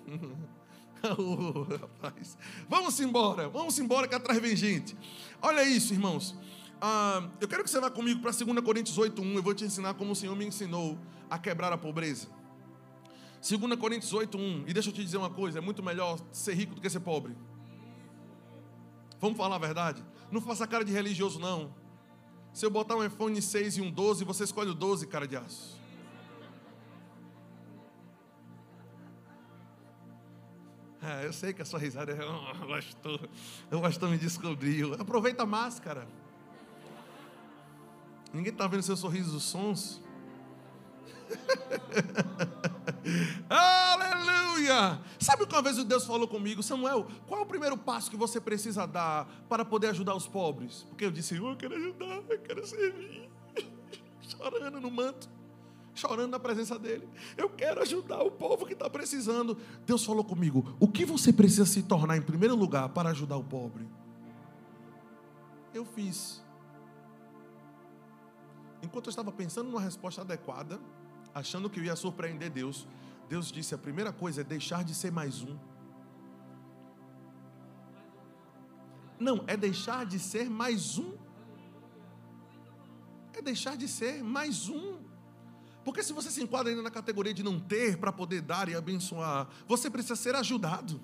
[1.18, 2.38] oh, rapaz.
[2.68, 4.96] Vamos embora, vamos embora que atrás vem gente.
[5.40, 6.36] Olha isso, irmãos.
[6.84, 9.36] Ah, eu quero que você vá comigo para 2 Coríntios 8:1.
[9.36, 10.98] Eu vou te ensinar como o Senhor me ensinou
[11.30, 12.26] a quebrar a pobreza.
[13.40, 14.64] 2 Coríntios 8:1.
[14.66, 16.98] E deixa eu te dizer uma coisa: é muito melhor ser rico do que ser
[16.98, 17.36] pobre.
[19.20, 20.04] Vamos falar a verdade?
[20.28, 21.72] Não faça cara de religioso, não.
[22.52, 25.36] Se eu botar um iPhone 6 e um 12, você escolhe o 12, cara de
[25.36, 25.80] aço.
[31.00, 32.18] É, eu sei que a sua risada é.
[32.24, 34.94] Oh, o pastor me descobriu.
[34.94, 36.08] Aproveita a máscara.
[38.32, 40.00] Ninguém está vendo seu sorriso sons.
[43.48, 45.00] Aleluia!
[45.18, 48.40] Sabe que uma vez Deus falou comigo, Samuel, qual é o primeiro passo que você
[48.40, 50.84] precisa dar para poder ajudar os pobres?
[50.88, 53.28] Porque eu disse, eu quero ajudar, eu quero servir.
[54.22, 55.28] Chorando no manto
[55.94, 57.08] chorando na presença dele.
[57.36, 59.56] Eu quero ajudar o povo que está precisando.
[59.86, 63.44] Deus falou comigo: o que você precisa se tornar em primeiro lugar para ajudar o
[63.44, 63.86] pobre?
[65.74, 66.41] Eu fiz.
[68.82, 70.80] Enquanto eu estava pensando numa resposta adequada,
[71.32, 72.86] achando que eu ia surpreender Deus,
[73.28, 75.56] Deus disse: a primeira coisa é deixar de ser mais um.
[79.18, 81.14] Não, é deixar de ser mais um.
[83.32, 84.98] É deixar de ser mais um.
[85.84, 88.74] Porque se você se enquadra ainda na categoria de não ter para poder dar e
[88.74, 91.00] abençoar, você precisa ser ajudado.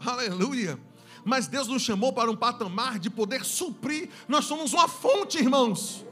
[0.00, 0.78] Aleluia.
[1.24, 4.08] Mas Deus nos chamou para um patamar de poder suprir.
[4.28, 6.04] Nós somos uma fonte, irmãos.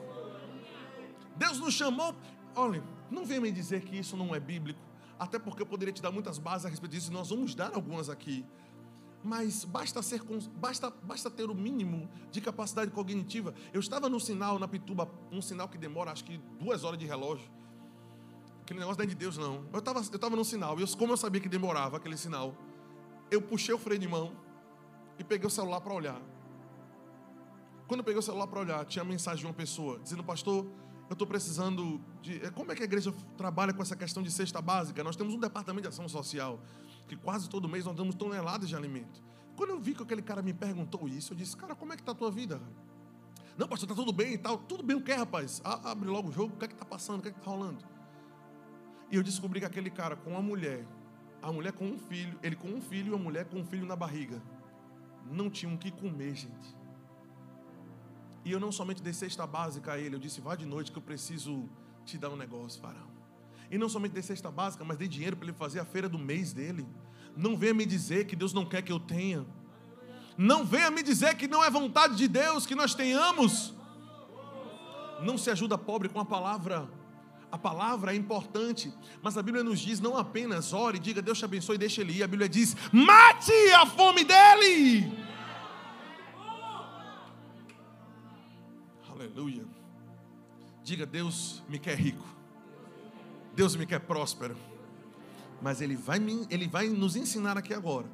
[1.41, 2.15] Deus nos chamou.
[2.55, 4.79] Olha, não venha me dizer que isso não é bíblico,
[5.19, 7.75] até porque eu poderia te dar muitas bases a respeito disso, e nós vamos dar
[7.75, 8.45] algumas aqui.
[9.25, 10.23] Mas basta, ser,
[10.57, 13.55] basta, basta ter o mínimo de capacidade cognitiva.
[13.73, 17.07] Eu estava no sinal, na Pituba, um sinal que demora acho que duas horas de
[17.07, 17.51] relógio.
[18.63, 19.65] Aquele negócio não é de Deus, não.
[19.73, 22.55] Eu estava eu tava no sinal, e eu, como eu sabia que demorava aquele sinal,
[23.31, 24.33] eu puxei o freio de mão
[25.19, 26.21] e peguei o celular para olhar.
[27.89, 30.67] Quando eu peguei o celular para olhar, tinha a mensagem de uma pessoa dizendo: Pastor,
[31.11, 32.41] eu estou precisando de.
[32.41, 35.03] É, como é que a igreja trabalha com essa questão de cesta básica?
[35.03, 36.61] Nós temos um departamento de ação social,
[37.09, 39.21] que quase todo mês nós damos toneladas de alimento.
[39.57, 42.03] Quando eu vi que aquele cara me perguntou isso, eu disse: Cara, como é que
[42.03, 42.63] está a tua vida?
[43.59, 44.57] Não, pastor, está tudo bem e tal.
[44.59, 45.61] Tudo bem o que, rapaz?
[45.65, 47.51] Abre logo o jogo, o que é que está passando, o que é que está
[47.51, 47.85] rolando?
[49.11, 50.87] E eu descobri que aquele cara com uma mulher,
[51.43, 53.85] a mulher com um filho, ele com um filho e a mulher com um filho
[53.85, 54.41] na barriga,
[55.29, 56.80] não tinham o que comer, gente.
[58.45, 60.99] E eu não somente dei cesta básica a ele, eu disse, vá de noite que
[60.99, 61.69] eu preciso
[62.05, 63.09] te dar um negócio, farão.
[63.71, 66.19] E não somente dei cesta básica, mas dei dinheiro para ele fazer a feira do
[66.19, 66.87] mês dele.
[67.37, 69.47] Não venha me dizer que Deus não quer que eu tenha.
[70.37, 73.75] Não venha me dizer que não é vontade de Deus que nós tenhamos.
[75.23, 76.89] Não se ajuda pobre com a palavra.
[77.53, 81.45] A palavra é importante, mas a Bíblia nos diz não apenas ore, diga Deus te
[81.45, 82.23] abençoe e deixe ele ir.
[82.23, 85.13] A Bíblia diz: mate a fome dele.
[89.41, 89.65] Aleluia.
[90.85, 92.27] Diga, Deus me quer rico.
[93.57, 94.55] Deus me quer próspero.
[95.63, 98.07] Mas Ele vai, me, ele vai nos ensinar aqui agora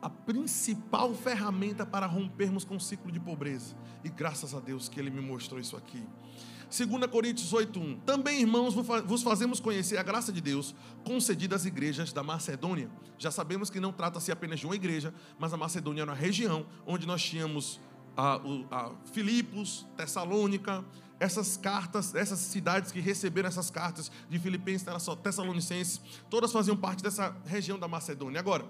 [0.00, 3.76] a principal ferramenta para rompermos com o ciclo de pobreza.
[4.02, 6.02] E graças a Deus que Ele me mostrou isso aqui.
[6.70, 8.00] 2 Coríntios 8:1.
[8.06, 10.74] Também, irmãos, vos fazemos conhecer a graça de Deus
[11.04, 12.88] concedida às igrejas da Macedônia.
[13.18, 16.64] Já sabemos que não trata-se apenas de uma igreja, mas a Macedônia era uma região
[16.86, 17.78] onde nós tínhamos
[18.20, 20.84] a, a Filipos, Tessalônica,
[21.18, 24.86] essas cartas, essas cidades que receberam essas cartas de Filipenses,
[25.22, 28.40] Tessalonicenses, todas faziam parte dessa região da Macedônia.
[28.40, 28.64] Agora,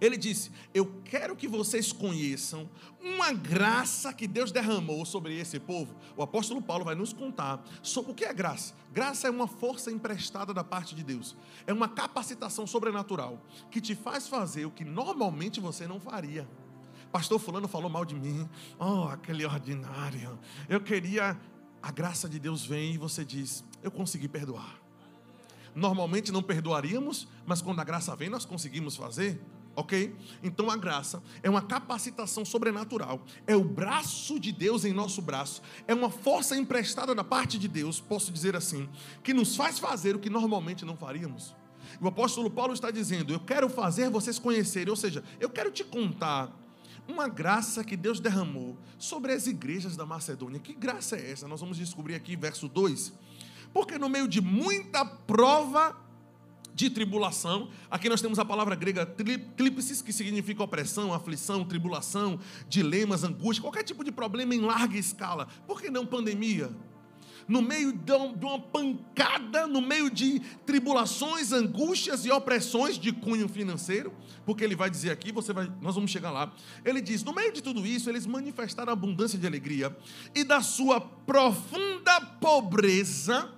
[0.00, 2.68] ele disse: Eu quero que vocês conheçam
[3.00, 5.94] uma graça que Deus derramou sobre esse povo.
[6.16, 8.74] O apóstolo Paulo vai nos contar sobre o que é graça.
[8.92, 13.40] Graça é uma força emprestada da parte de Deus, é uma capacitação sobrenatural
[13.70, 16.48] que te faz fazer o que normalmente você não faria.
[17.12, 18.48] Pastor Fulano falou mal de mim.
[18.78, 20.38] Oh, aquele ordinário.
[20.68, 21.38] Eu queria.
[21.80, 24.80] A graça de Deus vem e você diz: Eu consegui perdoar.
[25.74, 29.40] Normalmente não perdoaríamos, mas quando a graça vem, nós conseguimos fazer.
[29.76, 30.12] Ok?
[30.42, 35.62] Então a graça é uma capacitação sobrenatural, é o braço de Deus em nosso braço,
[35.86, 38.88] é uma força emprestada da parte de Deus, posso dizer assim,
[39.22, 41.54] que nos faz fazer o que normalmente não faríamos.
[42.00, 45.84] O apóstolo Paulo está dizendo: Eu quero fazer vocês conhecerem, ou seja, eu quero te
[45.84, 46.52] contar
[47.08, 50.60] uma graça que Deus derramou sobre as igrejas da Macedônia.
[50.60, 51.48] Que graça é essa?
[51.48, 53.12] Nós vamos descobrir aqui, verso 2.
[53.72, 55.96] Porque no meio de muita prova
[56.74, 63.24] de tribulação, aqui nós temos a palavra grega klipsis, que significa opressão, aflição, tribulação, dilemas,
[63.24, 65.48] angústia, qualquer tipo de problema em larga escala.
[65.66, 66.70] Por que não pandemia?
[67.48, 74.12] No meio de uma pancada, no meio de tribulações, angústias e opressões de cunho financeiro,
[74.44, 76.52] porque ele vai dizer aqui, você vai, nós vamos chegar lá.
[76.84, 79.96] Ele diz: no meio de tudo isso, eles manifestaram abundância de alegria
[80.34, 83.50] e da sua profunda pobreza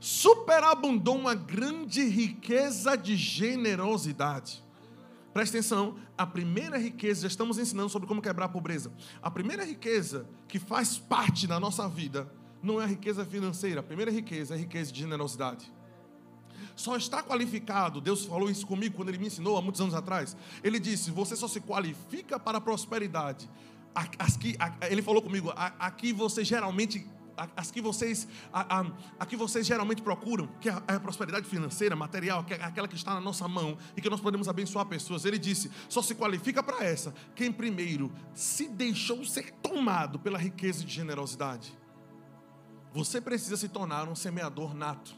[0.00, 4.64] superabundou uma grande riqueza de generosidade.
[5.32, 8.90] Presta atenção, a primeira riqueza, já estamos ensinando sobre como quebrar a pobreza.
[9.22, 12.30] A primeira riqueza que faz parte da nossa vida
[12.66, 13.80] não é a riqueza financeira.
[13.80, 15.72] A primeira riqueza é a riqueza de generosidade.
[16.74, 20.36] Só está qualificado, Deus falou isso comigo quando Ele me ensinou há muitos anos atrás.
[20.62, 23.48] Ele disse: Você só se qualifica para a prosperidade.
[24.18, 24.56] As que,
[24.90, 27.06] ele falou comigo: Aqui você geralmente
[27.54, 28.86] as que vocês, a, a,
[29.20, 32.88] a, que vocês geralmente procuram, que é a, a, prosperidade financeira, material, que é aquela
[32.88, 35.24] que está na nossa mão e que nós podemos abençoar pessoas.
[35.24, 40.84] Ele disse: só se qualifica para essa quem primeiro se deixou ser tomado pela riqueza
[40.84, 41.76] de generosidade.
[42.96, 45.14] Você precisa se tornar um semeador nato.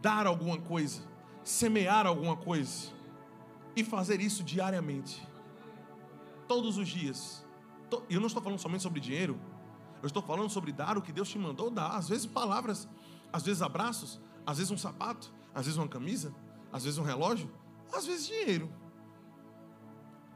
[0.00, 1.02] Dar alguma coisa,
[1.44, 2.90] semear alguma coisa
[3.76, 5.28] e fazer isso diariamente.
[6.46, 7.46] Todos os dias.
[8.08, 9.38] E eu não estou falando somente sobre dinheiro.
[10.00, 11.90] Eu estou falando sobre dar o que Deus te mandou dar.
[11.90, 12.88] Às vezes palavras,
[13.30, 16.34] às vezes abraços, às vezes um sapato, às vezes uma camisa,
[16.72, 17.50] às vezes um relógio,
[17.92, 18.72] às vezes dinheiro.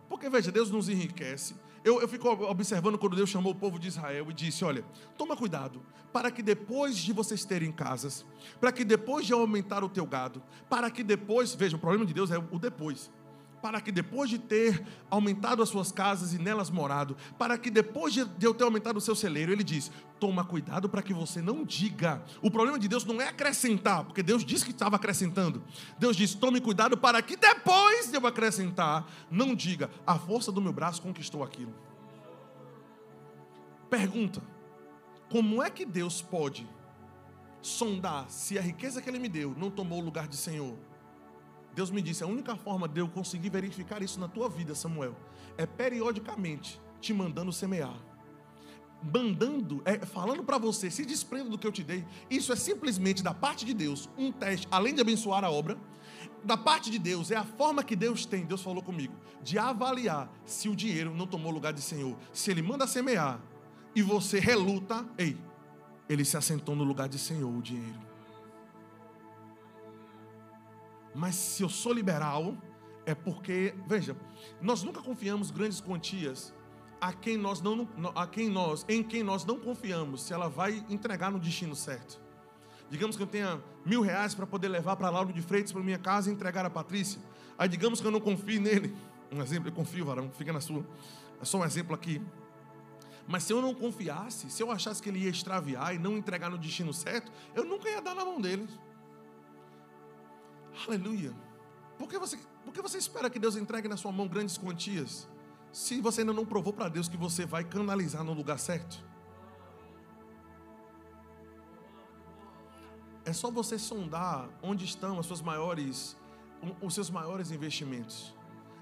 [0.07, 3.89] Porque veja, Deus nos enriquece eu, eu fico observando quando Deus chamou o povo de
[3.89, 4.85] Israel e disse: Olha,
[5.17, 8.25] toma cuidado, para que depois de vocês terem casas,
[8.61, 12.15] para que depois de aumentar o teu gado, para que depois, veja, o problema de
[12.15, 13.11] Deus é o depois.
[13.63, 18.13] Para que depois de ter aumentado as suas casas e nelas morado, para que depois
[18.13, 21.65] de eu ter aumentado o seu celeiro, ele diz: toma cuidado para que você não
[21.65, 22.21] diga.
[22.43, 25.63] O problema de Deus não é acrescentar, porque Deus disse que estava acrescentando.
[25.97, 30.61] Deus diz: tome cuidado para que depois de eu acrescentar, não diga, a força do
[30.61, 31.73] meu braço conquistou aquilo.
[33.89, 34.43] Pergunta:
[35.31, 36.69] como é que Deus pode
[37.61, 40.77] sondar se a riqueza que Ele me deu não tomou o lugar de Senhor?
[41.75, 45.17] Deus me disse: a única forma de eu conseguir verificar isso na tua vida, Samuel,
[45.57, 47.97] é periodicamente te mandando semear.
[49.03, 52.05] Mandando, é, falando para você, se desprenda do que eu te dei.
[52.31, 55.77] Isso é simplesmente da parte de Deus, um teste, além de abençoar a obra,
[56.45, 60.31] da parte de Deus, é a forma que Deus tem, Deus falou comigo, de avaliar
[60.45, 62.17] se o dinheiro não tomou lugar de Senhor.
[62.33, 63.41] Se Ele manda semear
[63.95, 65.37] e você reluta, ei,
[66.09, 68.12] ele se assentou no lugar de Senhor, o dinheiro.
[71.15, 72.57] Mas se eu sou liberal,
[73.05, 74.17] é porque, veja,
[74.61, 76.55] nós nunca confiamos grandes quantias
[77.01, 80.85] a quem nós não, a quem nós, em quem nós não confiamos, se ela vai
[80.89, 82.21] entregar no destino certo.
[82.89, 85.99] Digamos que eu tenha mil reais para poder levar para Lauro de Freitas para minha
[85.99, 87.21] casa e entregar a Patrícia.
[87.59, 88.95] Aí digamos que eu não confio nele.
[89.33, 90.87] Um exemplo, eu confio, varão, fica na sua.
[91.41, 92.23] É só um exemplo aqui.
[93.27, 96.51] Mas se eu não confiasse, se eu achasse que ele ia extraviar e não entregar
[96.51, 98.69] no destino certo, eu nunca ia dar na mão dele.
[100.87, 101.35] Aleluia.
[101.99, 105.29] Por que você, por que você espera que Deus entregue na sua mão grandes quantias?
[105.73, 109.05] Se você ainda não provou para Deus que você vai canalizar no lugar certo.
[113.25, 116.17] É só você sondar onde estão as suas maiores,
[116.81, 118.35] os seus maiores investimentos.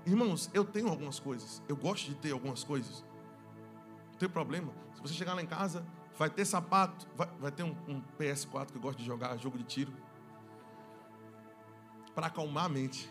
[0.07, 1.63] Irmãos, eu tenho algumas coisas.
[1.69, 3.05] Eu gosto de ter algumas coisas.
[4.13, 4.73] Não tem problema.
[4.95, 5.85] Se você chegar lá em casa,
[6.19, 9.59] vai ter sapato, vai, vai ter um, um PS4 que eu gosto de jogar, jogo
[9.59, 9.93] de tiro
[12.21, 13.11] para acalmar a mente.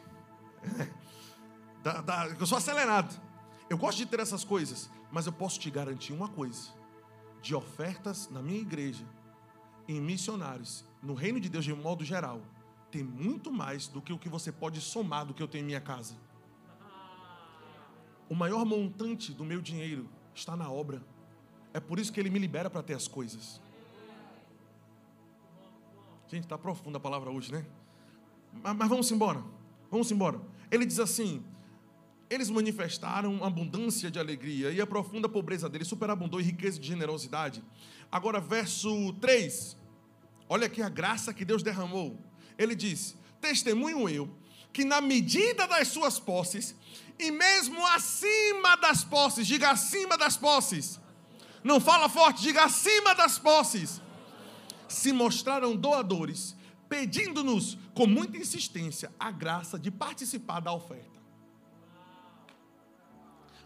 [1.81, 3.19] da, da, eu sou acelerado.
[3.67, 6.69] Eu gosto de ter essas coisas, mas eu posso te garantir uma coisa:
[7.41, 9.03] de ofertas na minha igreja,
[9.87, 12.39] em missionários, no reino de Deus de modo geral,
[12.91, 15.65] tem muito mais do que o que você pode somar do que eu tenho em
[15.65, 16.13] minha casa.
[18.29, 21.03] O maior montante do meu dinheiro está na obra.
[21.73, 23.59] É por isso que ele me libera para ter as coisas.
[26.27, 27.65] Gente, está profunda a palavra hoje, né?
[28.53, 29.43] Mas vamos embora.
[29.89, 30.41] Vamos embora.
[30.71, 31.43] Ele diz assim:
[32.29, 37.63] eles manifestaram abundância de alegria e a profunda pobreza deles superabundou em riqueza de generosidade.
[38.11, 39.75] Agora, verso 3.
[40.47, 42.19] Olha aqui a graça que Deus derramou.
[42.57, 44.29] Ele diz: Testemunho eu
[44.71, 46.75] que, na medida das suas posses,
[47.17, 50.99] e mesmo acima das posses, diga acima das posses.
[51.63, 54.01] Não fala forte, diga acima das posses.
[54.87, 56.55] Se mostraram doadores
[56.89, 61.19] pedindo-nos com muita insistência a graça de participar da oferta.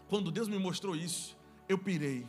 [0.08, 1.36] Quando Deus me mostrou isso,
[1.68, 2.26] eu pirei.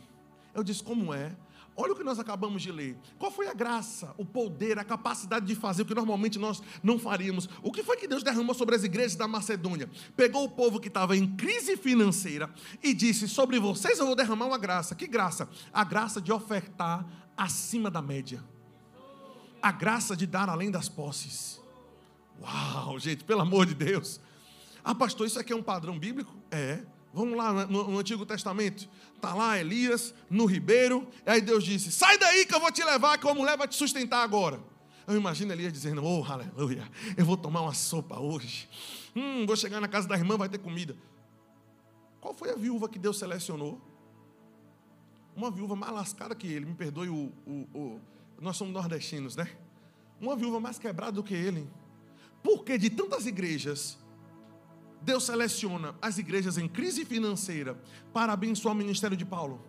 [0.54, 1.36] Eu disse: como é?
[1.78, 2.96] Olha o que nós acabamos de ler.
[3.18, 6.98] Qual foi a graça, o poder, a capacidade de fazer o que normalmente nós não
[6.98, 7.50] faríamos?
[7.62, 9.90] O que foi que Deus derramou sobre as igrejas da Macedônia?
[10.16, 12.48] Pegou o povo que estava em crise financeira
[12.82, 14.94] e disse: Sobre vocês eu vou derramar uma graça.
[14.94, 15.46] Que graça?
[15.70, 17.06] A graça de ofertar
[17.36, 18.42] acima da média
[19.66, 21.60] a graça de dar além das posses.
[22.40, 24.20] Uau, gente, pelo amor de Deus.
[24.84, 26.32] Ah, pastor, isso aqui é um padrão bíblico?
[26.50, 26.84] É.
[27.12, 28.88] Vamos lá no, no Antigo Testamento.
[29.14, 31.08] Está lá Elias, no ribeiro.
[31.26, 33.66] E aí Deus disse: Sai daí que eu vou te levar, que a mulher vai
[33.66, 34.60] te sustentar agora.
[35.06, 38.68] Eu imagino Elias dizendo: Oh, aleluia, eu vou tomar uma sopa hoje.
[39.16, 40.96] Hum, vou chegar na casa da irmã, vai ter comida.
[42.20, 43.80] Qual foi a viúva que Deus selecionou?
[45.34, 48.00] Uma viúva mais lascada que ele, me perdoe o, o, o
[48.40, 49.48] nós somos nordestinos, né?
[50.20, 51.68] Uma viúva mais quebrada do que ele.
[52.42, 53.98] Porque de tantas igrejas,
[55.02, 57.80] Deus seleciona as igrejas em crise financeira
[58.12, 59.60] para abençoar o ministério de Paulo.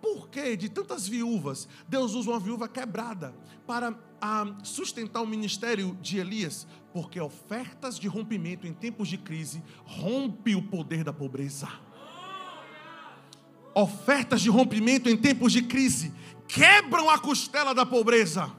[0.00, 3.34] Por que de tantas viúvas, Deus usa uma viúva quebrada
[3.66, 6.66] para a, sustentar o ministério de Elias?
[6.92, 11.68] Porque ofertas de rompimento em tempos de crise rompe o poder da pobreza.
[13.74, 16.12] Ofertas de rompimento em tempos de crise
[16.52, 18.50] quebram a costela da pobreza.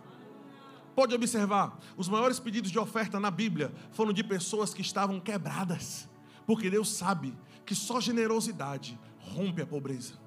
[0.96, 6.08] Pode observar, os maiores pedidos de oferta na Bíblia foram de pessoas que estavam quebradas,
[6.46, 7.34] porque Deus sabe
[7.66, 10.20] que só generosidade rompe a pobreza.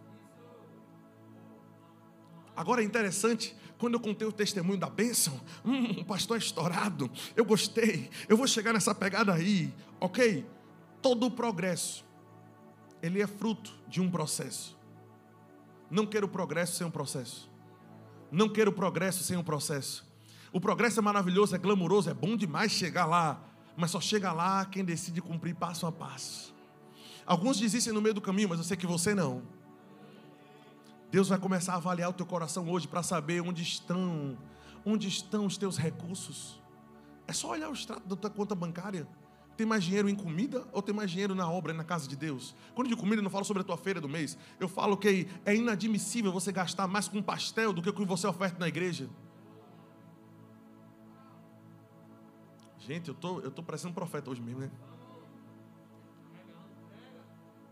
[2.56, 7.44] Agora é interessante, quando eu contei o testemunho da bênção, hum, pastor é estourado, eu
[7.44, 10.46] gostei, eu vou chegar nessa pegada aí, ok?
[11.02, 12.04] Todo o progresso,
[13.02, 14.78] ele é fruto de um processo.
[15.90, 17.53] Não quero progresso sem um processo.
[18.34, 20.04] Não quero progresso sem um processo.
[20.52, 23.40] O progresso é maravilhoso, é glamouroso, é bom demais chegar lá,
[23.76, 26.52] mas só chega lá quem decide cumprir passo a passo.
[27.24, 29.44] Alguns desistem no meio do caminho, mas eu sei que você não.
[31.12, 34.36] Deus vai começar a avaliar o teu coração hoje para saber onde estão,
[34.84, 36.60] onde estão os teus recursos.
[37.28, 39.06] É só olhar o extrato da tua conta bancária.
[39.56, 42.54] Tem mais dinheiro em comida ou tem mais dinheiro na obra, na casa de Deus?
[42.74, 44.36] Quando digo comida, eu não falo sobre a tua feira do mês.
[44.58, 48.58] Eu falo que é inadmissível você gastar mais com pastel do que com você oferta
[48.58, 49.08] na igreja.
[52.80, 54.70] Gente, eu tô, eu tô parecendo um profeta hoje mesmo, né?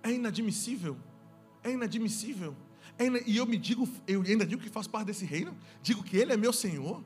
[0.02, 0.96] É inadmissível.
[1.62, 2.56] É inadmissível.
[2.98, 3.04] É.
[3.26, 5.56] E eu me digo, eu ainda digo que faço parte desse reino.
[5.82, 7.02] Digo que Ele é meu Senhor.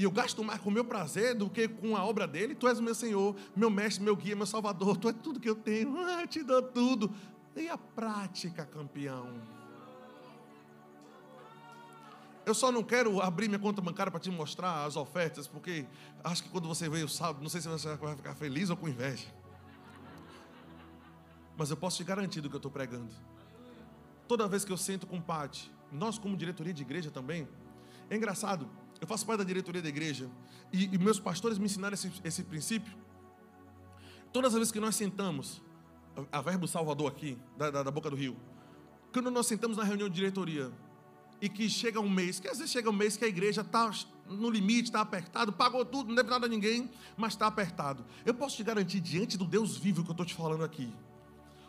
[0.00, 2.54] E eu gasto mais com o meu prazer do que com a obra dele.
[2.54, 4.96] Tu és o meu Senhor, meu mestre, meu guia, meu salvador.
[4.96, 5.94] Tu és tudo que eu tenho.
[6.00, 7.14] Ah, te dou tudo.
[7.54, 9.28] E a prática, campeão?
[12.46, 15.84] Eu só não quero abrir minha conta bancária para te mostrar as ofertas, porque
[16.24, 18.78] acho que quando você veio o sábado, não sei se você vai ficar feliz ou
[18.78, 19.26] com inveja.
[21.58, 23.12] Mas eu posso te garantir do que eu estou pregando.
[24.26, 25.24] Toda vez que eu sento com o
[25.92, 27.46] nós como diretoria de igreja também,
[28.08, 28.66] é engraçado,
[29.00, 30.28] eu faço parte da diretoria da igreja
[30.72, 32.92] e, e meus pastores me ensinaram esse, esse, princípio.
[34.32, 35.62] Todas as vezes que nós sentamos,
[36.30, 38.36] a, a Verbo Salvador aqui, da, da, da Boca do Rio,
[39.12, 40.70] quando nós sentamos na reunião de diretoria
[41.40, 43.90] e que chega um mês, que às vezes chega um mês que a igreja está
[44.28, 48.04] no limite, está apertado, pagou tudo, não deve nada a ninguém, mas está apertado.
[48.24, 50.92] Eu posso te garantir, diante do Deus vivo que eu estou te falando aqui,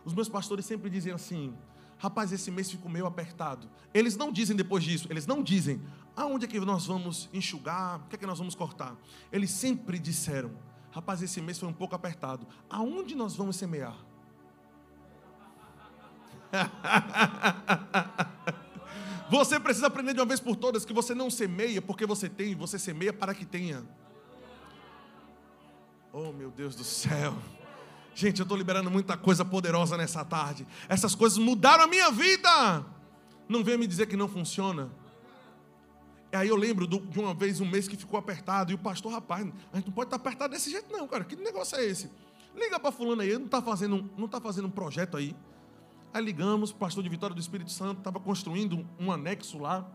[0.04, 1.56] os meus pastores sempre dizem assim:
[2.02, 3.70] rapaz, esse mês ficou meio apertado.
[3.94, 5.80] Eles não dizem depois disso, eles não dizem
[6.16, 8.98] aonde é que nós vamos enxugar, o que é que nós vamos cortar.
[9.32, 10.52] Eles sempre disseram:
[10.90, 12.48] rapaz, esse mês foi um pouco apertado.
[12.68, 13.96] Aonde nós vamos semear?
[19.30, 22.54] Você precisa aprender de uma vez por todas que você não semeia porque você tem,
[22.54, 23.82] você semeia para que tenha.
[26.12, 27.34] Oh, meu Deus do céu.
[28.14, 30.68] Gente, eu estou liberando muita coisa poderosa nessa tarde.
[30.90, 32.86] Essas coisas mudaram a minha vida.
[33.48, 34.92] Não venha me dizer que não funciona.
[36.32, 39.46] Aí eu lembro de uma vez, um mês que ficou apertado, e o pastor, rapaz,
[39.74, 41.26] a gente não pode estar apertado desse jeito, não, cara.
[41.26, 42.10] Que negócio é esse?
[42.56, 45.36] Liga para fulano aí, ele não está fazendo, não tá fazendo um projeto aí.
[46.14, 49.86] Aí ligamos, pastor de Vitória do Espírito Santo estava construindo um anexo lá.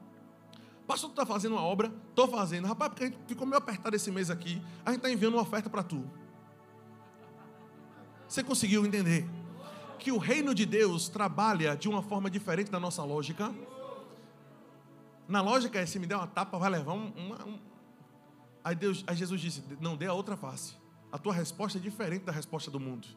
[0.87, 1.93] Pastor, tu está fazendo uma obra?
[2.11, 2.67] Estou fazendo.
[2.67, 4.63] Rapaz, porque a gente ficou meio apertado esse mês aqui.
[4.85, 6.09] A gente está enviando uma oferta para tu.
[8.29, 9.27] Você conseguiu entender?
[9.99, 13.55] Que o reino de Deus trabalha de uma forma diferente da nossa lógica.
[15.29, 17.45] Na lógica se me der uma tapa, vai levar um, uma.
[17.45, 17.59] Um...
[18.63, 20.75] Aí, Deus, aí Jesus disse: não dê a outra face.
[21.11, 23.09] A tua resposta é diferente da resposta do mundo.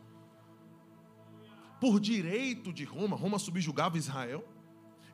[1.80, 4.44] Por direito de Roma, Roma subjugava Israel.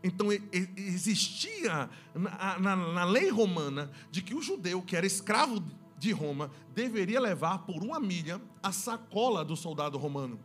[0.03, 5.63] Então existia na, na, na lei romana de que o judeu que era escravo
[5.97, 10.39] de Roma deveria levar por uma milha a sacola do soldado romano.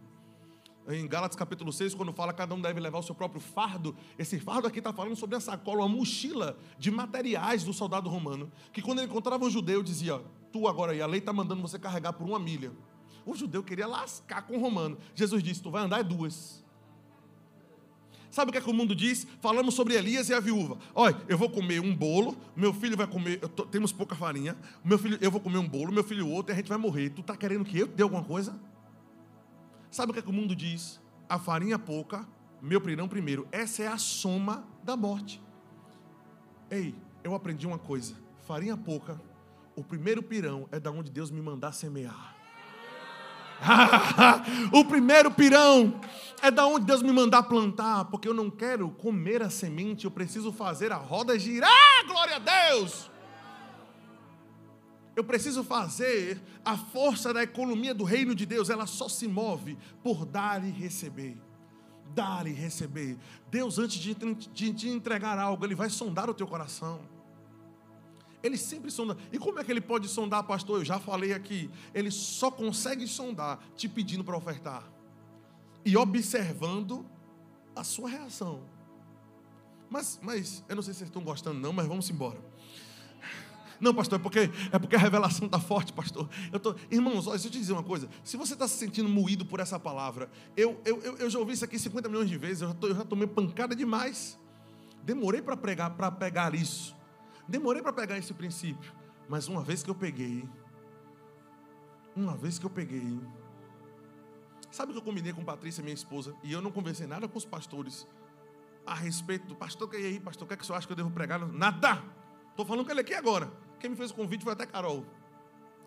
[0.89, 3.95] Em Gálatas capítulo 6, quando fala que cada um deve levar o seu próprio fardo,
[4.19, 8.51] esse fardo aqui está falando sobre a sacola, uma mochila de materiais do soldado romano,
[8.73, 10.21] que quando ele encontrava um judeu, dizia:
[10.53, 12.73] Tu agora aí, a lei está mandando você carregar por uma milha.
[13.25, 14.99] O judeu queria lascar com o romano.
[15.15, 16.65] Jesus disse: Tu vai andar é duas.
[18.31, 19.27] Sabe o que, é que o mundo diz?
[19.41, 20.79] Falamos sobre Elias e a viúva.
[20.95, 24.99] Olha, eu vou comer um bolo, meu filho vai comer, tô, temos pouca farinha, meu
[24.99, 27.11] filho, eu vou comer um bolo, meu filho outro, e a gente vai morrer.
[27.11, 28.59] Tu está querendo que eu te dê alguma coisa?
[29.91, 31.01] Sabe o que, é que o mundo diz?
[31.29, 32.27] A farinha pouca,
[32.63, 33.49] meu pirão primeiro.
[33.51, 35.43] Essa é a soma da morte.
[36.71, 38.15] Ei, eu aprendi uma coisa:
[38.47, 39.21] farinha pouca,
[39.75, 42.40] o primeiro pirão é da onde Deus me mandar semear.
[44.73, 46.01] o primeiro pirão
[46.43, 50.11] é da onde Deus me mandar plantar, porque eu não quero comer a semente, eu
[50.11, 53.11] preciso fazer a roda girar, glória a Deus.
[55.15, 59.77] Eu preciso fazer a força da economia do reino de Deus, ela só se move
[60.03, 61.37] por dar e receber.
[62.15, 63.19] Dar e receber.
[63.51, 67.01] Deus, antes de te entregar algo, Ele vai sondar o teu coração.
[68.43, 69.17] Ele sempre sonda.
[69.33, 70.81] E como é que ele pode sondar, pastor?
[70.81, 71.71] Eu já falei aqui.
[71.93, 74.91] Ele só consegue sondar te pedindo para ofertar
[75.85, 77.07] e observando
[77.75, 78.63] a sua reação.
[79.89, 82.39] Mas, mas eu não sei se vocês estão gostando, não, mas vamos embora.
[83.81, 86.29] Não, pastor, é porque, é porque a revelação está forte, pastor.
[86.53, 88.09] Eu tô, irmãos, olha, deixa eu te dizer uma coisa.
[88.23, 91.65] Se você está se sentindo moído por essa palavra, eu, eu, eu, já ouvi isso
[91.65, 94.39] aqui 50 milhões de vezes, eu já, tô, eu já tomei pancada demais.
[95.03, 96.95] Demorei para pregar, para pegar isso.
[97.51, 98.93] Demorei para pegar esse princípio,
[99.29, 100.49] mas uma vez que eu peguei,
[102.15, 103.21] uma vez que eu peguei,
[104.71, 107.45] sabe que eu combinei com Patrícia, minha esposa, e eu não conversei nada com os
[107.45, 108.07] pastores
[108.87, 110.97] a respeito do pastor, que aí, pastor, o que é que você acha que eu
[110.97, 111.41] devo pregar?
[111.49, 112.03] Nada!
[112.51, 113.53] Estou falando com ele aqui agora.
[113.81, 115.05] Quem me fez o convite foi até Carol.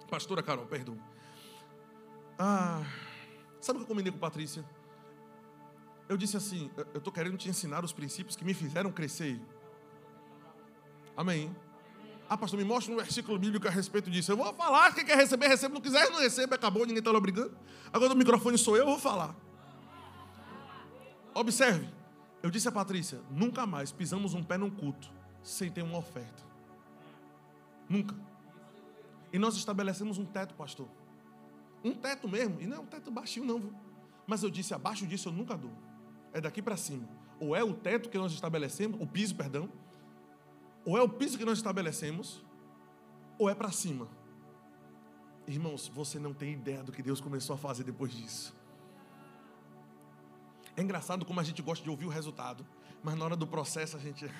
[0.09, 0.97] Pastora Carol, perdão.
[2.37, 2.83] Ah,
[3.61, 4.63] sabe o que eu combinei com Patrícia?
[6.09, 9.39] eu disse assim: eu estou querendo te ensinar os princípios que me fizeram crescer.
[11.15, 11.55] Amém.
[12.29, 14.31] Ah, pastor, me mostra um versículo bíblico a respeito disso.
[14.31, 15.73] Eu vou falar, quem quer receber, recebe.
[15.73, 17.55] Não quiser, não recebe, acabou, ninguém está lá brigando.
[17.91, 19.35] Agora o microfone sou eu, eu vou falar.
[21.35, 21.87] Observe,
[22.41, 25.11] eu disse a Patrícia: nunca mais pisamos um pé num culto
[25.43, 26.43] sem ter uma oferta.
[27.87, 28.15] Nunca.
[29.31, 30.87] E nós estabelecemos um teto, pastor.
[31.83, 32.61] Um teto mesmo.
[32.61, 33.75] E não é um teto baixinho, não.
[34.25, 35.73] Mas eu disse: abaixo disso eu nunca dou.
[36.31, 37.07] É daqui para cima.
[37.39, 39.69] Ou é o teto que nós estabelecemos, o piso, perdão.
[40.85, 42.43] Ou é o piso que nós estabelecemos,
[43.37, 44.07] ou é para cima.
[45.47, 48.55] Irmãos, você não tem ideia do que Deus começou a fazer depois disso.
[50.75, 52.65] É engraçado como a gente gosta de ouvir o resultado,
[53.03, 54.25] mas na hora do processo a gente.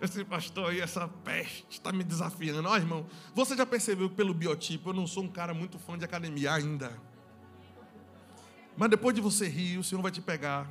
[0.00, 2.68] Esse pastor aí, essa peste, está me desafiando.
[2.68, 5.78] Ó, oh, irmão, você já percebeu que pelo biotipo eu não sou um cara muito
[5.78, 7.00] fã de academia ainda.
[8.76, 10.70] Mas depois de você rir, o Senhor vai te pegar.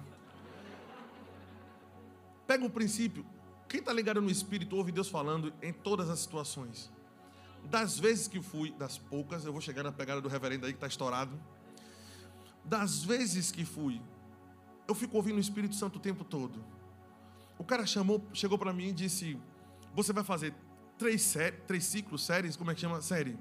[2.47, 3.25] Pega o princípio.
[3.67, 6.91] Quem está ligado no Espírito ouve Deus falando em todas as situações.
[7.63, 10.77] Das vezes que fui, das poucas, eu vou chegar na pegada do reverendo aí que
[10.77, 11.39] está estourado.
[12.63, 14.01] Das vezes que fui,
[14.87, 16.63] eu fico ouvindo o Espírito Santo o tempo todo.
[17.57, 19.39] O cara chamou, chegou para mim e disse:
[19.93, 20.53] Você vai fazer
[20.97, 23.01] três, séries, três ciclos, séries, como é que chama?
[23.01, 23.37] Série.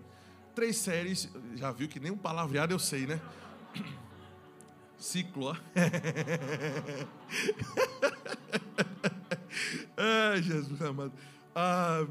[0.55, 3.21] Três séries, já viu que nem um palavreado eu sei, né?
[4.97, 5.57] Ciclo, ó.
[10.05, 11.13] Ai, Jesus amado.
[11.55, 12.05] Ah,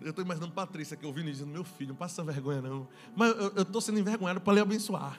[0.00, 2.86] eu estou imaginando Patrícia aqui ouvindo e dizendo: Meu filho, não passa vergonha não.
[3.16, 5.18] Mas eu estou sendo envergonhado para lhe abençoar.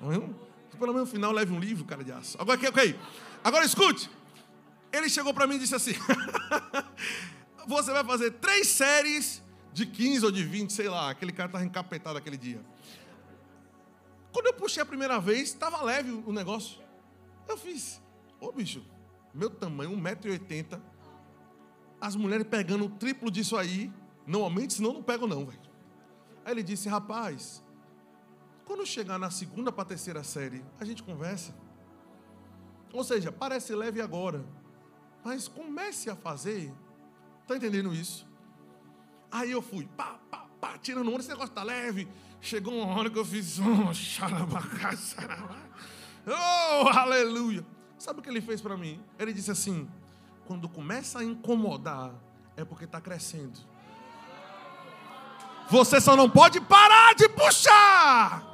[0.00, 0.34] Não
[0.78, 2.40] Pelo menos no final leve um livro, cara de aço.
[2.40, 2.98] Agora, ok, ok.
[3.42, 4.10] Agora escute.
[4.92, 5.94] Ele chegou para mim e disse assim:
[7.66, 9.42] Você vai fazer três séries
[9.72, 11.10] de 15 ou de 20, sei lá.
[11.10, 12.60] Aquele cara estava encapetado aquele dia.
[14.32, 16.78] Quando eu puxei a primeira vez, estava leve o negócio.
[17.48, 18.00] Eu fiz,
[18.40, 18.84] ô oh, bicho,
[19.32, 20.80] meu tamanho, 1,80m.
[22.00, 23.92] As mulheres pegando o triplo disso aí.
[24.26, 25.60] Normalmente, senão não pego, não, velho.
[26.44, 27.62] Aí ele disse, rapaz,
[28.64, 31.54] quando chegar na segunda para terceira série, a gente conversa.
[32.92, 34.44] Ou seja, parece leve agora.
[35.24, 36.72] Mas comece a fazer.
[37.42, 38.26] Está entendendo isso?
[39.30, 42.08] Aí eu fui, pá, pá, pá, tirando onda, esse negócio tá leve.
[42.40, 43.58] Chegou uma hora que eu fiz,
[43.92, 44.90] xarabacá,
[46.26, 47.64] oh, aleluia.
[48.00, 48.98] Sabe o que ele fez para mim?
[49.18, 49.86] Ele disse assim:
[50.46, 52.14] quando começa a incomodar,
[52.56, 53.60] é porque está crescendo.
[55.68, 58.46] Você só não pode parar de puxar.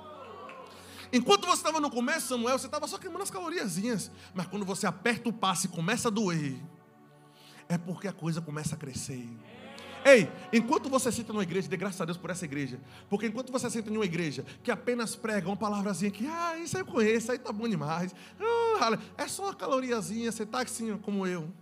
[1.12, 4.10] Enquanto você estava no começo, Samuel, você estava só queimando as caloriazinhas.
[4.34, 6.60] Mas quando você aperta o passe e começa a doer,
[7.68, 9.28] é porque a coisa começa a crescer.
[10.04, 12.80] Ei, enquanto você senta numa igreja, dê graças a Deus por essa igreja.
[13.08, 16.76] Porque enquanto você senta em uma igreja que apenas prega uma palavrazinha que, ah, isso
[16.76, 18.14] aí eu conheço, aí tá bom demais.
[18.40, 18.65] Ah,
[19.16, 21.52] é só uma caloriazinha, você tá assim como eu.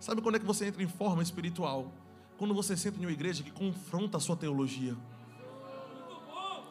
[0.00, 1.92] Sabe quando é que você entra em forma espiritual?
[2.38, 4.96] Quando você senta em uma igreja que confronta a sua teologia.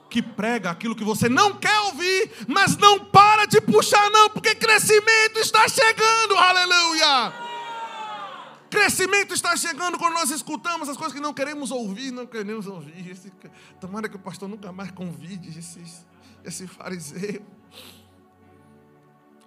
[0.10, 4.56] Que prega aquilo que você não quer ouvir, mas não para de puxar, não, porque
[4.56, 7.34] crescimento está chegando, aleluia!
[8.70, 13.18] Crescimento está chegando quando nós escutamos as coisas que não queremos ouvir, não queremos ouvir.
[13.80, 15.84] Tomara que o pastor nunca mais convide esse,
[16.44, 17.42] esse fariseu.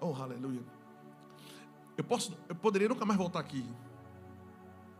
[0.00, 0.62] Oh, aleluia.
[1.96, 3.64] Eu, posso, eu poderia nunca mais voltar aqui,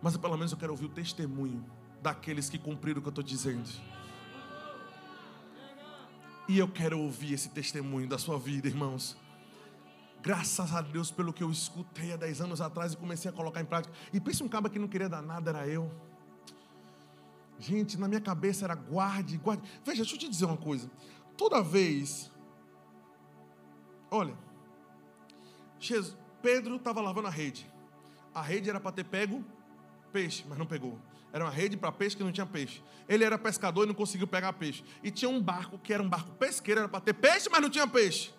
[0.03, 1.64] mas pelo menos eu quero ouvir o testemunho
[2.03, 3.68] daqueles que cumpriram o que eu estou dizendo.
[6.49, 9.16] E eu quero ouvir esse testemunho da sua vida, irmãos.
[10.20, 13.61] Graças a Deus pelo que eu escutei há 10 anos atrás e comecei a colocar
[13.61, 13.94] em prática.
[14.12, 15.92] E pense um cara que não queria dar nada, era eu.
[17.59, 19.62] Gente, na minha cabeça era guarde, guarde.
[19.84, 20.90] Veja, deixa eu te dizer uma coisa.
[21.36, 22.30] Toda vez.
[24.11, 24.47] Olha.
[25.79, 27.70] Jesus, Pedro estava lavando a rede.
[28.35, 29.45] A rede era para ter pego
[30.12, 30.99] peixe, mas não pegou.
[31.33, 32.83] Era uma rede para peixe que não tinha peixe.
[33.09, 34.83] Ele era pescador e não conseguiu pegar peixe.
[35.03, 37.68] E tinha um barco que era um barco pesqueiro, era para ter peixe, mas não
[37.68, 38.33] tinha peixe.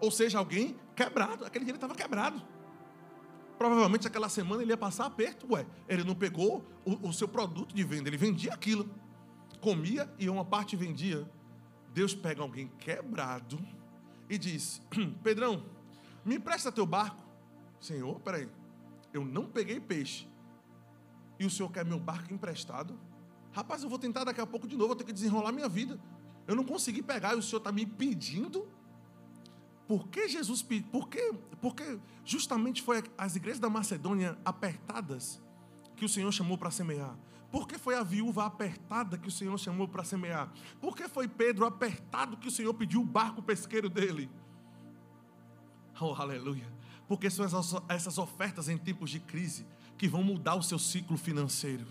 [0.00, 1.44] Ou seja, alguém quebrado.
[1.44, 2.42] Aquele dia ele estava quebrado.
[3.56, 5.52] Provavelmente aquela semana ele ia passar aperto.
[5.52, 8.88] Ué, ele não pegou o, o seu produto de venda, ele vendia aquilo.
[9.60, 11.28] Comia e uma parte vendia.
[11.92, 13.58] Deus pega alguém quebrado
[14.28, 14.80] e diz:
[15.24, 15.64] Pedrão,
[16.28, 17.26] me empresta teu barco.
[17.80, 18.48] Senhor, peraí,
[19.12, 20.28] eu não peguei peixe.
[21.38, 22.98] E o senhor quer meu barco emprestado?
[23.52, 25.98] Rapaz, eu vou tentar daqui a pouco de novo, vou ter que desenrolar minha vida.
[26.46, 28.68] Eu não consegui pegar e o senhor está me pedindo
[29.88, 30.86] por que Jesus pediu?
[30.90, 35.40] Por que, porque justamente foi as igrejas da Macedônia apertadas
[35.96, 37.16] que o Senhor chamou para semear?
[37.50, 40.52] Por que foi a viúva apertada que o Senhor chamou para semear?
[40.78, 44.30] Por que foi Pedro apertado que o Senhor pediu o barco pesqueiro dele?
[46.00, 46.66] Oh, aleluia.
[47.06, 47.44] Porque são
[47.88, 51.86] essas ofertas em tempos de crise que vão mudar o seu ciclo financeiro.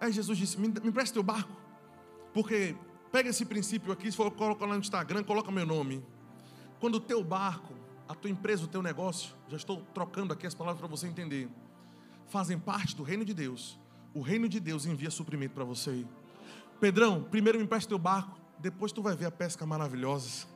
[0.00, 1.52] Aí Jesus disse: Me, me empresta teu barco.
[2.32, 2.76] Porque
[3.10, 6.04] pega esse princípio aqui, se for colocar no Instagram, coloca meu nome.
[6.78, 7.74] Quando o teu barco,
[8.08, 11.48] a tua empresa, o teu negócio, já estou trocando aqui as palavras para você entender,
[12.26, 13.78] fazem parte do reino de Deus.
[14.14, 16.06] O reino de Deus envia suprimento para você.
[16.78, 20.55] Pedrão, primeiro me empresta teu barco, depois tu vai ver a pesca maravilhosa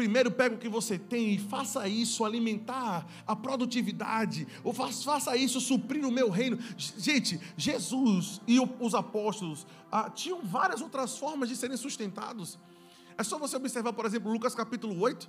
[0.00, 5.60] primeiro pega o que você tem e faça isso alimentar a produtividade, ou faça isso
[5.60, 6.58] suprir o meu reino.
[6.78, 12.58] Gente, Jesus e os apóstolos ah, tinham várias outras formas de serem sustentados.
[13.18, 15.28] É só você observar, por exemplo, Lucas capítulo 8.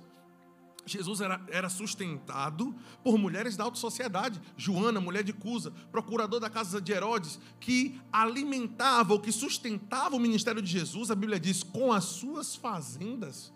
[0.86, 4.40] Jesus era, era, sustentado por mulheres da alta sociedade.
[4.56, 10.18] Joana, mulher de Cusa, procurador da casa de Herodes, que alimentava ou que sustentava o
[10.18, 13.52] ministério de Jesus, a Bíblia diz, com as suas fazendas.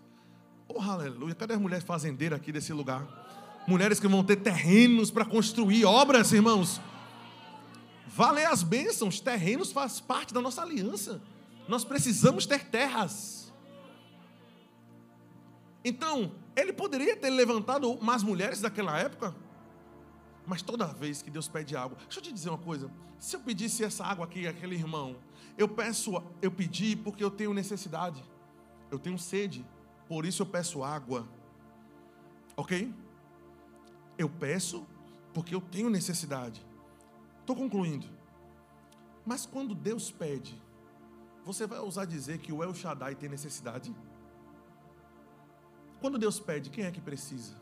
[0.67, 1.33] Oh, aleluia.
[1.33, 3.07] Cadê as mulheres fazendeiras aqui desse lugar?
[3.67, 6.81] Mulheres que vão ter terrenos para construir obras, irmãos.
[8.07, 11.21] Valer as bênçãos, terrenos faz parte da nossa aliança.
[11.67, 13.53] Nós precisamos ter terras.
[15.83, 19.35] Então, ele poderia ter levantado mais mulheres daquela época,
[20.45, 23.39] mas toda vez que Deus pede água, deixa eu te dizer uma coisa: se eu
[23.39, 25.15] pedisse essa água aqui, aquele irmão,
[25.57, 28.23] eu peço, eu pedi porque eu tenho necessidade,
[28.91, 29.65] eu tenho sede,
[30.07, 31.27] por isso eu peço água.
[32.55, 32.93] Ok?
[34.17, 34.85] Eu peço
[35.33, 36.65] porque eu tenho necessidade.
[37.41, 38.07] Estou concluindo.
[39.25, 40.59] Mas quando Deus pede,
[41.43, 43.95] você vai ousar dizer que o El Shaddai tem necessidade?
[45.99, 47.53] Quando Deus pede, quem é que precisa?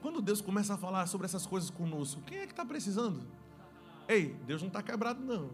[0.00, 3.24] Quando Deus começa a falar sobre essas coisas conosco, quem é que está precisando?
[4.08, 5.50] Ei, Deus não está quebrado, não.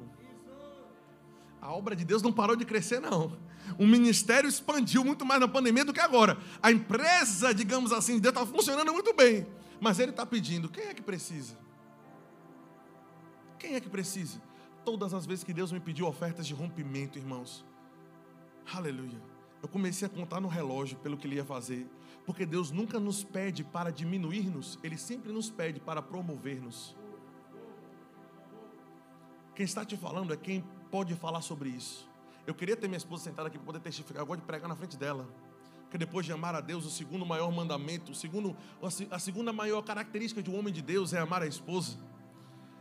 [1.60, 3.36] A obra de Deus não parou de crescer, não.
[3.78, 6.38] O ministério expandiu muito mais na pandemia do que agora.
[6.62, 9.46] A empresa, digamos assim, de Deus está funcionando muito bem.
[9.80, 11.56] Mas ele está pedindo: quem é que precisa?
[13.58, 14.40] Quem é que precisa?
[14.84, 17.64] Todas as vezes que Deus me pediu ofertas de rompimento, irmãos.
[18.72, 19.20] Aleluia.
[19.60, 21.86] Eu comecei a contar no relógio pelo que ele ia fazer.
[22.24, 26.94] Porque Deus nunca nos pede para diminuir-nos, Ele sempre nos pede para promover-nos.
[29.54, 32.08] Quem está te falando é quem pode falar sobre isso.
[32.46, 34.22] Eu queria ter minha esposa sentada aqui para poder testificar.
[34.22, 35.28] Eu gosto de pregar na frente dela.
[35.82, 38.56] Porque depois de amar a Deus, o segundo maior mandamento, o segundo,
[39.10, 41.98] a segunda maior característica de um homem de Deus é amar a esposa.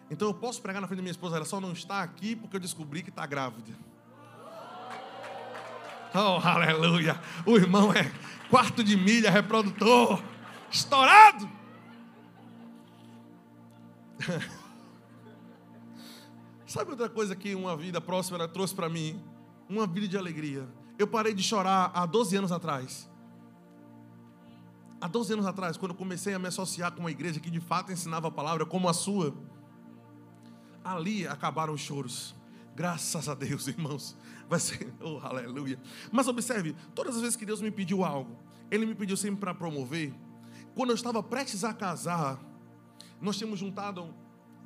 [0.10, 2.56] Então eu posso pregar na frente da minha esposa, ela só não está aqui porque
[2.56, 3.74] eu descobri que está grávida.
[6.14, 7.20] Oh, aleluia!
[7.46, 8.12] O irmão é
[8.50, 10.22] quarto de milha, reprodutor,
[10.72, 11.50] estourado.
[16.68, 19.18] Sabe outra coisa que uma vida próspera trouxe para mim?
[19.70, 20.68] Uma vida de alegria.
[21.00, 23.10] Eu parei de chorar há 12 anos atrás.
[25.00, 27.62] Há 12 anos atrás, quando eu comecei a me associar com uma igreja que de
[27.62, 29.34] fato ensinava a palavra como a sua,
[30.84, 32.36] ali acabaram os choros.
[32.76, 34.18] Graças a Deus, irmãos.
[34.50, 35.80] Vai ser, oh, aleluia.
[36.12, 38.38] Mas observe, todas as vezes que Deus me pediu algo,
[38.70, 40.14] Ele me pediu sempre para promover.
[40.76, 42.38] Quando eu estava prestes a casar,
[43.22, 44.14] nós tínhamos juntado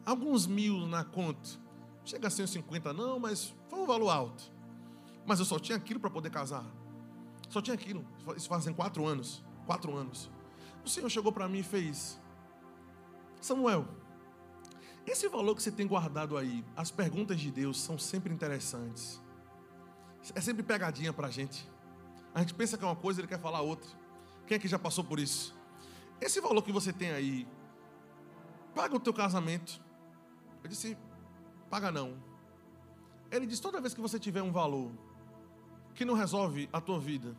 [0.04, 1.61] alguns mil na conta.
[2.04, 4.52] Chega a 150 não, mas foi um valor alto.
[5.26, 6.66] Mas eu só tinha aquilo para poder casar.
[7.50, 8.06] Só tinha aquilo.
[8.36, 9.44] Isso fazem quatro anos.
[9.66, 10.30] Quatro anos.
[10.84, 12.20] O Senhor chegou para mim e fez:
[13.40, 13.88] Samuel,
[15.06, 19.22] esse valor que você tem guardado aí, as perguntas de Deus são sempre interessantes.
[20.36, 21.68] É sempre pegadinha para a gente.
[22.34, 23.90] A gente pensa que é uma coisa, ele quer falar outra.
[24.48, 25.56] Quem é que já passou por isso?
[26.20, 27.48] Esse valor que você tem aí,
[28.76, 29.82] paga o teu casamento.
[30.64, 30.98] Eu disse,
[31.72, 32.18] Paga não.
[33.32, 34.92] Ele diz: toda vez que você tiver um valor
[35.96, 37.34] que não resolve a tua vida,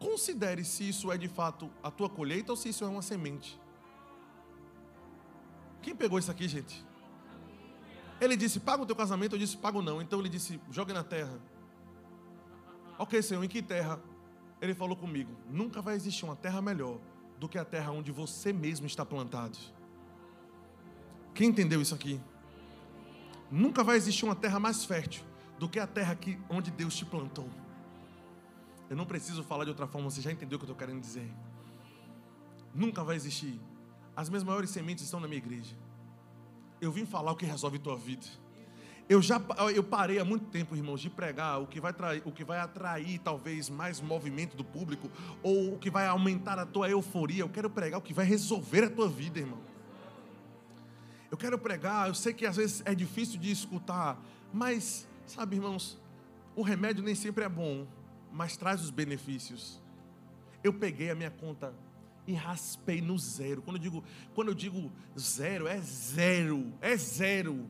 [0.00, 3.60] considere se isso é de fato a tua colheita ou se isso é uma semente.
[5.80, 6.84] Quem pegou isso aqui, gente?
[8.20, 9.36] Ele disse: Paga o teu casamento.
[9.36, 10.02] Eu disse: Pago não.
[10.02, 11.40] Então ele disse: Jogue na terra.
[12.98, 14.00] Ok, Senhor, em que terra?
[14.60, 16.98] Ele falou comigo: Nunca vai existir uma terra melhor
[17.38, 19.58] do que a terra onde você mesmo está plantado.
[21.32, 22.20] Quem entendeu isso aqui?
[23.50, 25.24] Nunca vai existir uma terra mais fértil
[25.58, 27.48] do que a terra que, onde Deus te plantou.
[28.88, 31.00] Eu não preciso falar de outra forma, você já entendeu o que eu estou querendo
[31.00, 31.30] dizer.
[32.74, 33.60] Nunca vai existir.
[34.16, 35.76] As minhas maiores sementes estão na minha igreja.
[36.80, 38.26] Eu vim falar o que resolve tua vida.
[39.08, 39.40] Eu já
[39.74, 42.58] eu parei há muito tempo, irmãos, de pregar o que vai atrair, o que vai
[42.58, 45.10] atrair talvez mais movimento do público
[45.42, 47.42] ou o que vai aumentar a tua euforia.
[47.42, 49.60] Eu quero pregar o que vai resolver a tua vida, irmão.
[51.34, 56.00] Eu quero pregar, eu sei que às vezes é difícil de escutar, mas sabe, irmãos,
[56.54, 57.88] o remédio nem sempre é bom,
[58.30, 59.82] mas traz os benefícios.
[60.62, 61.74] Eu peguei a minha conta
[62.24, 63.62] e raspei no zero.
[63.62, 67.68] Quando eu digo, quando eu digo zero, é zero, é zero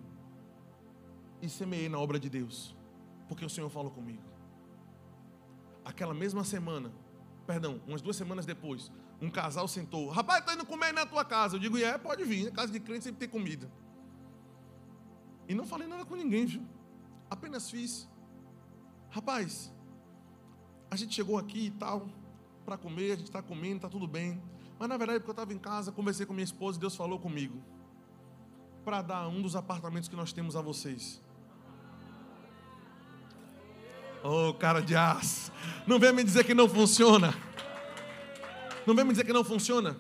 [1.41, 2.77] e semeei na obra de Deus,
[3.27, 4.23] porque o Senhor falou comigo.
[5.83, 6.93] Aquela mesma semana,
[7.47, 8.93] perdão, umas duas semanas depois,
[9.25, 11.57] um casal sentou, rapaz, estou indo comer na tua casa.
[11.57, 13.71] Eu digo, é, pode vir, na casa de crente sempre tem comida.
[15.49, 16.63] E não falei nada com ninguém, viu?
[17.31, 18.09] Apenas fiz.
[19.11, 19.73] Rapaz,
[20.91, 22.09] a gente chegou aqui e tal,
[22.65, 24.43] para comer, a gente está comendo, está tudo bem.
[24.79, 27.19] Mas na verdade, porque eu estava em casa, conversei com minha esposa e Deus falou
[27.19, 27.63] comigo.
[28.85, 31.23] Para dar um dos apartamentos que nós temos a vocês.
[34.23, 35.53] Oh, cara de aço.
[35.87, 37.35] Não vem me dizer que não funciona.
[38.87, 39.97] Não vem me dizer que não funciona.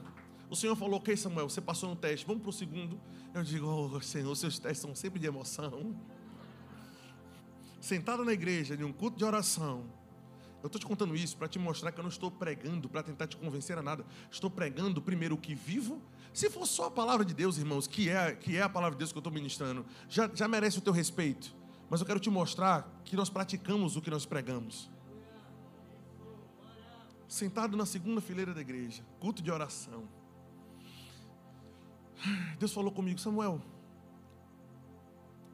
[0.51, 3.01] O Senhor falou, ok, Samuel, você passou no teste, vamos para o segundo.
[3.32, 5.97] Eu digo, oh, Senhor, seus testes são sempre de emoção.
[7.80, 9.85] Sentado na igreja, de um culto de oração.
[10.62, 13.26] Eu estou te contando isso para te mostrar que eu não estou pregando para tentar
[13.26, 14.05] te convencer a nada.
[14.30, 16.01] Estou pregando primeiro o que vivo.
[16.32, 18.99] Se for só a palavra de Deus, irmãos, que é, que é a palavra de
[18.99, 21.55] Deus que eu estou ministrando, já, já merece o teu respeito.
[21.91, 24.91] Mas eu quero te mostrar que nós praticamos o que nós pregamos.
[27.35, 30.09] Sentado na segunda fileira da igreja, culto de oração.
[32.61, 33.61] Deus falou comigo, Samuel,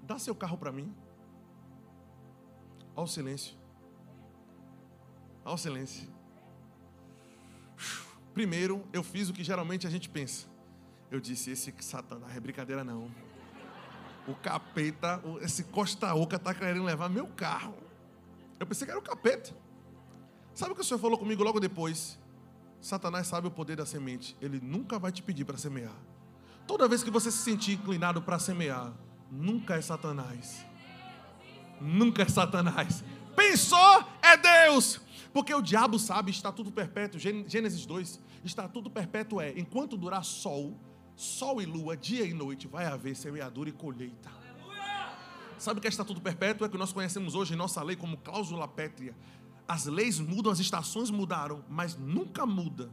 [0.03, 0.95] dá seu carro para mim.
[2.95, 3.57] Ao silêncio.
[5.43, 6.07] Ao silêncio.
[8.35, 10.49] Primeiro, eu fiz o que geralmente a gente pensa.
[11.11, 13.11] Eu disse: esse Satanás é brincadeira, não.
[14.29, 17.75] O capeta, esse Costa Oca está querendo levar meu carro.
[18.59, 19.70] Eu pensei que era o capeta.
[20.55, 22.19] Sabe o que o Senhor falou comigo logo depois?
[22.81, 24.37] Satanás sabe o poder da semente.
[24.41, 25.97] Ele nunca vai te pedir para semear.
[26.67, 28.93] Toda vez que você se sentir inclinado para semear,
[29.31, 30.65] nunca é Satanás.
[31.81, 33.03] Nunca é Satanás.
[33.35, 35.01] Pensou, é Deus.
[35.33, 40.79] Porque o diabo sabe, estatuto perpétuo, Gênesis 2, estatuto perpétuo é: enquanto durar sol,
[41.15, 44.31] sol e lua, dia e noite, vai haver semeadura e colheita.
[45.59, 46.67] Sabe o que é estatuto perpétuo?
[46.67, 49.15] É que nós conhecemos hoje em nossa lei como cláusula pétrea.
[49.71, 52.91] As leis mudam, as estações mudaram, mas nunca muda.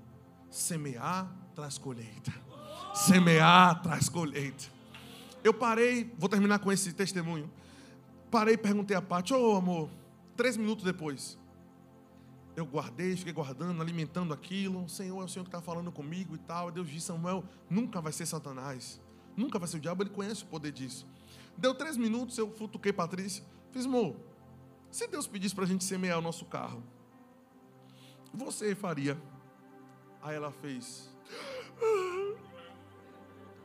[0.48, 2.32] Semear traz colheita.
[2.94, 4.66] Semear traz colheita.
[5.44, 7.50] Eu parei, vou terminar com esse testemunho.
[8.30, 9.90] Parei e perguntei a Paty, ô oh, amor,
[10.36, 11.36] três minutos depois
[12.56, 14.88] eu guardei, fiquei guardando, alimentando aquilo.
[14.88, 16.72] Senhor, é o Senhor que está falando comigo e tal.
[16.72, 19.02] Deus disse: Samuel, nunca vai ser Satanás.
[19.36, 21.08] Nunca vai ser o diabo, ele conhece o poder disso.
[21.58, 23.44] Deu três minutos, eu futuquei Patrícia.
[23.72, 24.16] Fiz, amor,
[24.92, 26.84] se Deus pedisse para a gente semear o nosso carro,
[28.34, 29.18] você faria?
[30.22, 31.10] Aí ela fez.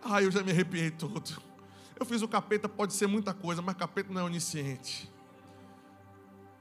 [0.03, 1.41] Ai, eu já me arrepiei todo.
[1.99, 5.11] Eu fiz o capeta, pode ser muita coisa, mas capeta não é onisciente.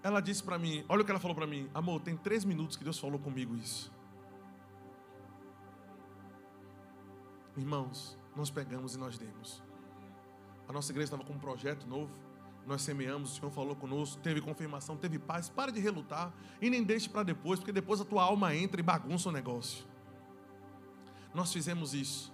[0.04, 2.76] Ela disse para mim, olha o que ela falou para mim, amor, tem três minutos
[2.76, 3.92] que Deus falou comigo isso.
[7.56, 9.62] Irmãos, nós pegamos e nós demos.
[10.68, 12.12] A nossa igreja estava com um projeto novo.
[12.66, 15.50] Nós semeamos, o Senhor falou conosco, teve confirmação, teve paz.
[15.50, 18.84] Para de relutar e nem deixe para depois, porque depois a tua alma entra e
[18.84, 19.86] bagunça o negócio.
[21.34, 22.32] Nós fizemos isso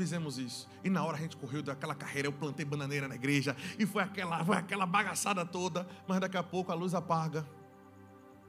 [0.00, 0.66] fizemos isso.
[0.82, 4.02] E na hora a gente correu daquela carreira, eu plantei bananeira na igreja, e foi
[4.02, 7.46] aquela, foi aquela bagaçada toda, mas daqui a pouco a luz apaga,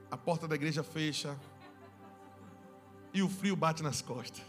[0.09, 1.37] a porta da igreja fecha,
[3.13, 4.41] e o frio bate nas costas.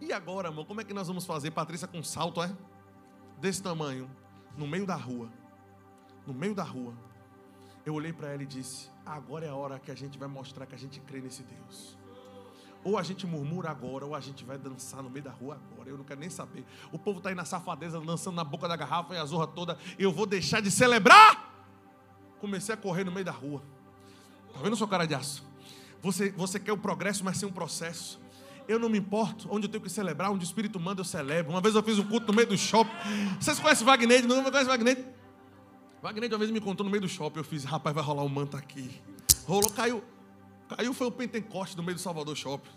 [0.00, 1.52] E agora, amor, como é que nós vamos fazer?
[1.52, 2.52] Patrícia com salto, é?
[3.38, 4.10] Desse tamanho,
[4.56, 5.30] no meio da rua.
[6.26, 6.94] No meio da rua.
[7.84, 10.66] Eu olhei para ela e disse: Agora é a hora que a gente vai mostrar
[10.66, 11.98] que a gente crê nesse Deus.
[12.82, 15.90] Ou a gente murmura agora, ou a gente vai dançar no meio da rua agora.
[15.90, 16.64] Eu não quero nem saber.
[16.90, 19.78] O povo está aí na safadeza, dançando na boca da garrafa e a zorra toda.
[19.98, 21.48] Eu vou deixar de celebrar.
[22.40, 23.62] Comecei a correr no meio da rua.
[24.48, 25.44] Está vendo sua cara de aço?
[26.02, 28.18] Você, você quer o progresso, mas sem um processo.
[28.66, 31.52] Eu não me importo onde eu tenho que celebrar, onde o Espírito manda, eu celebro.
[31.52, 32.90] Uma vez eu fiz um culto no meio do shopping.
[33.38, 34.26] Vocês conhecem Wagner?
[34.26, 35.19] Não conhece Wagner?
[36.02, 37.38] Wagner uma vez me contou no meio do shopping.
[37.38, 39.00] Eu fiz, rapaz, vai rolar um manto aqui.
[39.46, 40.02] Rolou, caiu.
[40.68, 42.70] Caiu foi o Pentecoste no meio do Salvador Shopping.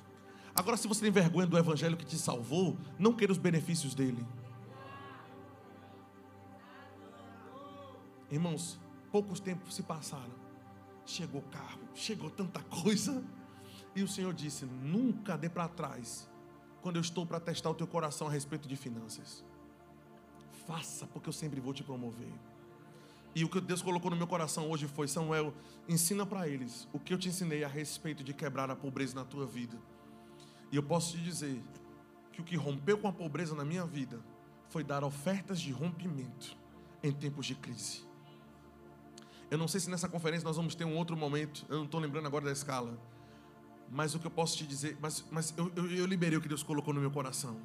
[0.56, 4.26] Agora, se você tem vergonha do Evangelho que te salvou, não queira os benefícios dele.
[8.30, 8.80] Irmãos,
[9.12, 10.34] poucos tempos se passaram.
[11.06, 13.24] Chegou carro, chegou tanta coisa.
[13.96, 16.30] E o Senhor disse: Nunca dê para trás
[16.82, 19.44] quando eu estou para testar o teu coração a respeito de finanças.
[20.68, 22.34] Faça, porque eu sempre vou te promover.
[23.36, 25.54] E o que Deus colocou no meu coração hoje foi: Samuel,
[25.88, 29.26] ensina para eles o que eu te ensinei a respeito de quebrar a pobreza na
[29.26, 29.78] tua vida.
[30.72, 31.62] E eu posso te dizer
[32.32, 34.20] que o que rompeu com a pobreza na minha vida
[34.70, 36.58] foi dar ofertas de rompimento
[37.02, 38.04] em tempos de crise.
[39.52, 42.00] Eu não sei se nessa conferência nós vamos ter um outro momento, eu não estou
[42.00, 42.98] lembrando agora da escala.
[43.88, 46.48] Mas o que eu posso te dizer, mas, mas eu, eu, eu liberei o que
[46.48, 47.60] Deus colocou no meu coração.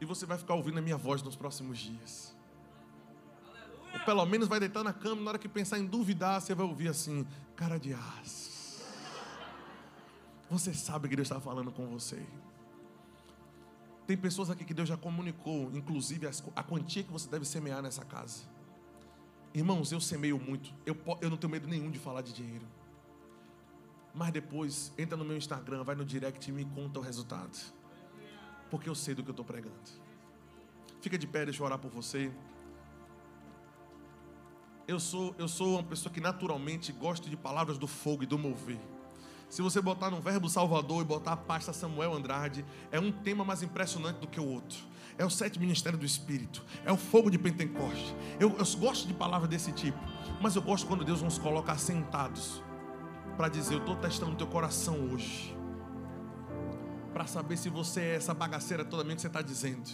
[0.00, 2.34] E você vai ficar ouvindo a minha voz nos próximos dias.
[3.92, 6.66] Ou pelo menos vai deitar na cama, na hora que pensar em duvidar, você vai
[6.66, 7.26] ouvir assim,
[7.56, 8.50] cara de aço.
[10.50, 12.20] Você sabe que Deus está falando com você.
[14.06, 16.26] Tem pessoas aqui que Deus já comunicou, inclusive
[16.56, 18.42] a quantia que você deve semear nessa casa.
[19.54, 20.72] Irmãos, eu semeio muito.
[20.84, 22.66] Eu, eu não tenho medo nenhum de falar de dinheiro.
[24.12, 27.56] Mas depois, entra no meu Instagram, vai no direct e me conta o resultado.
[28.68, 29.76] Porque eu sei do que eu estou pregando.
[31.00, 32.32] Fica de pé, deixa eu orar por você.
[34.90, 38.36] Eu sou, eu sou uma pessoa que naturalmente gosta de palavras do fogo e do
[38.36, 38.80] mover.
[39.48, 43.44] Se você botar no Verbo Salvador e botar a pasta Samuel Andrade, é um tema
[43.44, 44.78] mais impressionante do que o outro.
[45.16, 46.64] É o sete ministério do Espírito.
[46.84, 48.16] É o fogo de Pentecoste.
[48.40, 50.00] Eu, eu gosto de palavras desse tipo.
[50.40, 52.60] Mas eu gosto quando Deus nos coloca sentados
[53.36, 55.56] para dizer: Eu estou testando o teu coração hoje.
[57.12, 59.88] Para saber se você é essa bagaceira toda mesmo que você está dizendo.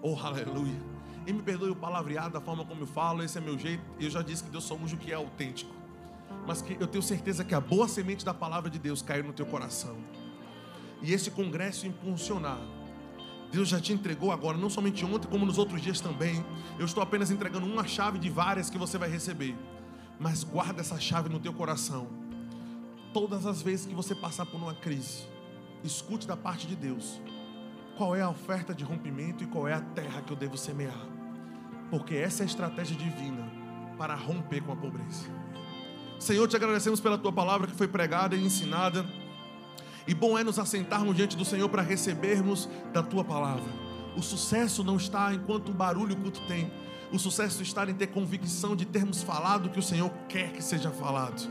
[0.00, 0.91] Oh, aleluia.
[1.26, 3.82] E me perdoe o palavreado da forma como eu falo, esse é meu jeito.
[3.98, 5.72] Eu já disse que Deus só usa o que é autêntico.
[6.46, 9.32] Mas que eu tenho certeza que a boa semente da palavra de Deus caiu no
[9.32, 9.96] teu coração.
[11.00, 12.60] E esse congresso impulsionar.
[13.52, 16.44] Deus já te entregou agora, não somente ontem, como nos outros dias também.
[16.78, 19.54] Eu estou apenas entregando uma chave de várias que você vai receber.
[20.18, 22.08] Mas guarda essa chave no teu coração.
[23.12, 25.28] Todas as vezes que você passar por uma crise,
[25.84, 27.20] escute da parte de Deus
[27.96, 31.11] qual é a oferta de rompimento e qual é a terra que eu devo semear.
[31.92, 33.46] Porque essa é a estratégia divina
[33.98, 35.26] para romper com a pobreza.
[36.18, 39.04] Senhor, te agradecemos pela tua palavra que foi pregada e ensinada.
[40.08, 43.70] E bom é nos assentarmos diante do Senhor para recebermos da tua palavra.
[44.16, 46.72] O sucesso não está enquanto o barulho o culto tem.
[47.12, 50.64] O sucesso está em ter convicção de termos falado o que o Senhor quer que
[50.64, 51.46] seja falado.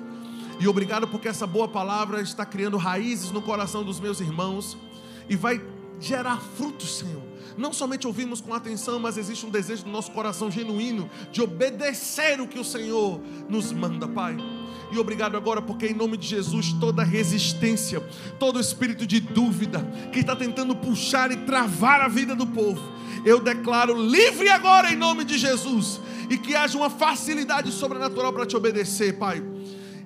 [0.59, 4.75] E obrigado porque essa boa palavra está criando raízes no coração dos meus irmãos
[5.29, 5.63] e vai
[5.99, 7.30] gerar frutos, Senhor.
[7.57, 12.39] Não somente ouvimos com atenção, mas existe um desejo do nosso coração genuíno de obedecer
[12.39, 14.37] o que o Senhor nos manda, Pai.
[14.91, 18.01] E obrigado agora, porque em nome de Jesus, toda resistência,
[18.39, 19.79] todo espírito de dúvida
[20.11, 22.81] que está tentando puxar e travar a vida do povo,
[23.25, 25.99] eu declaro livre agora em nome de Jesus.
[26.29, 29.43] E que haja uma facilidade sobrenatural para te obedecer, Pai.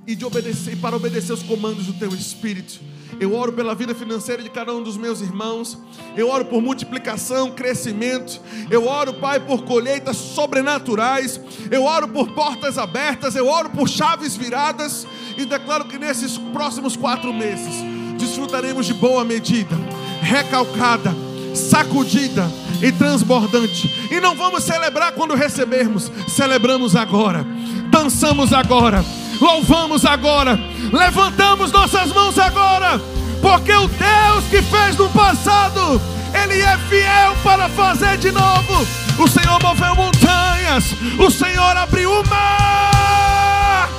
[0.07, 2.79] E de obedecer, para obedecer os comandos do teu Espírito
[3.19, 5.77] eu oro pela vida financeira de cada um dos meus irmãos.
[6.17, 8.41] Eu oro por multiplicação, crescimento.
[8.69, 11.39] Eu oro, Pai, por colheitas sobrenaturais.
[11.71, 13.35] Eu oro por portas abertas.
[13.35, 15.07] Eu oro por chaves viradas.
[15.37, 17.75] E declaro que nesses próximos quatro meses
[18.17, 19.75] desfrutaremos de boa medida,
[20.21, 21.13] recalcada,
[21.53, 22.49] sacudida
[22.81, 24.07] e transbordante.
[24.11, 27.45] E não vamos celebrar quando recebermos, celebramos agora,
[27.89, 29.03] dançamos agora
[29.39, 30.59] louvamos agora,
[30.91, 32.99] levantamos nossas mãos agora,
[33.41, 36.01] porque o Deus que fez no passado,
[36.33, 38.87] Ele é fiel para fazer de novo.
[39.17, 43.89] O Senhor moveu montanhas, o Senhor abriu o mar.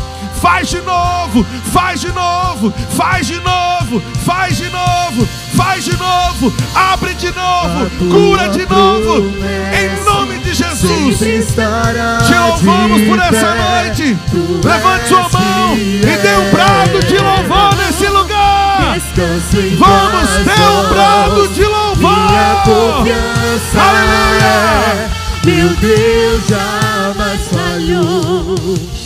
[0.41, 5.27] Faz de novo, faz de novo, faz de novo, faz de novo,
[5.57, 9.33] faz de novo, abre de novo, cura de novo,
[9.73, 11.19] em nome de Jesus.
[11.19, 14.17] Te louvamos por essa noite.
[14.63, 18.99] Levante sua mão e dê um brado de louvor nesse lugar.
[19.79, 22.13] Vamos ter um brado de louvor.
[23.75, 25.11] Aleluia.
[25.45, 29.06] Meu Deus jamais falhou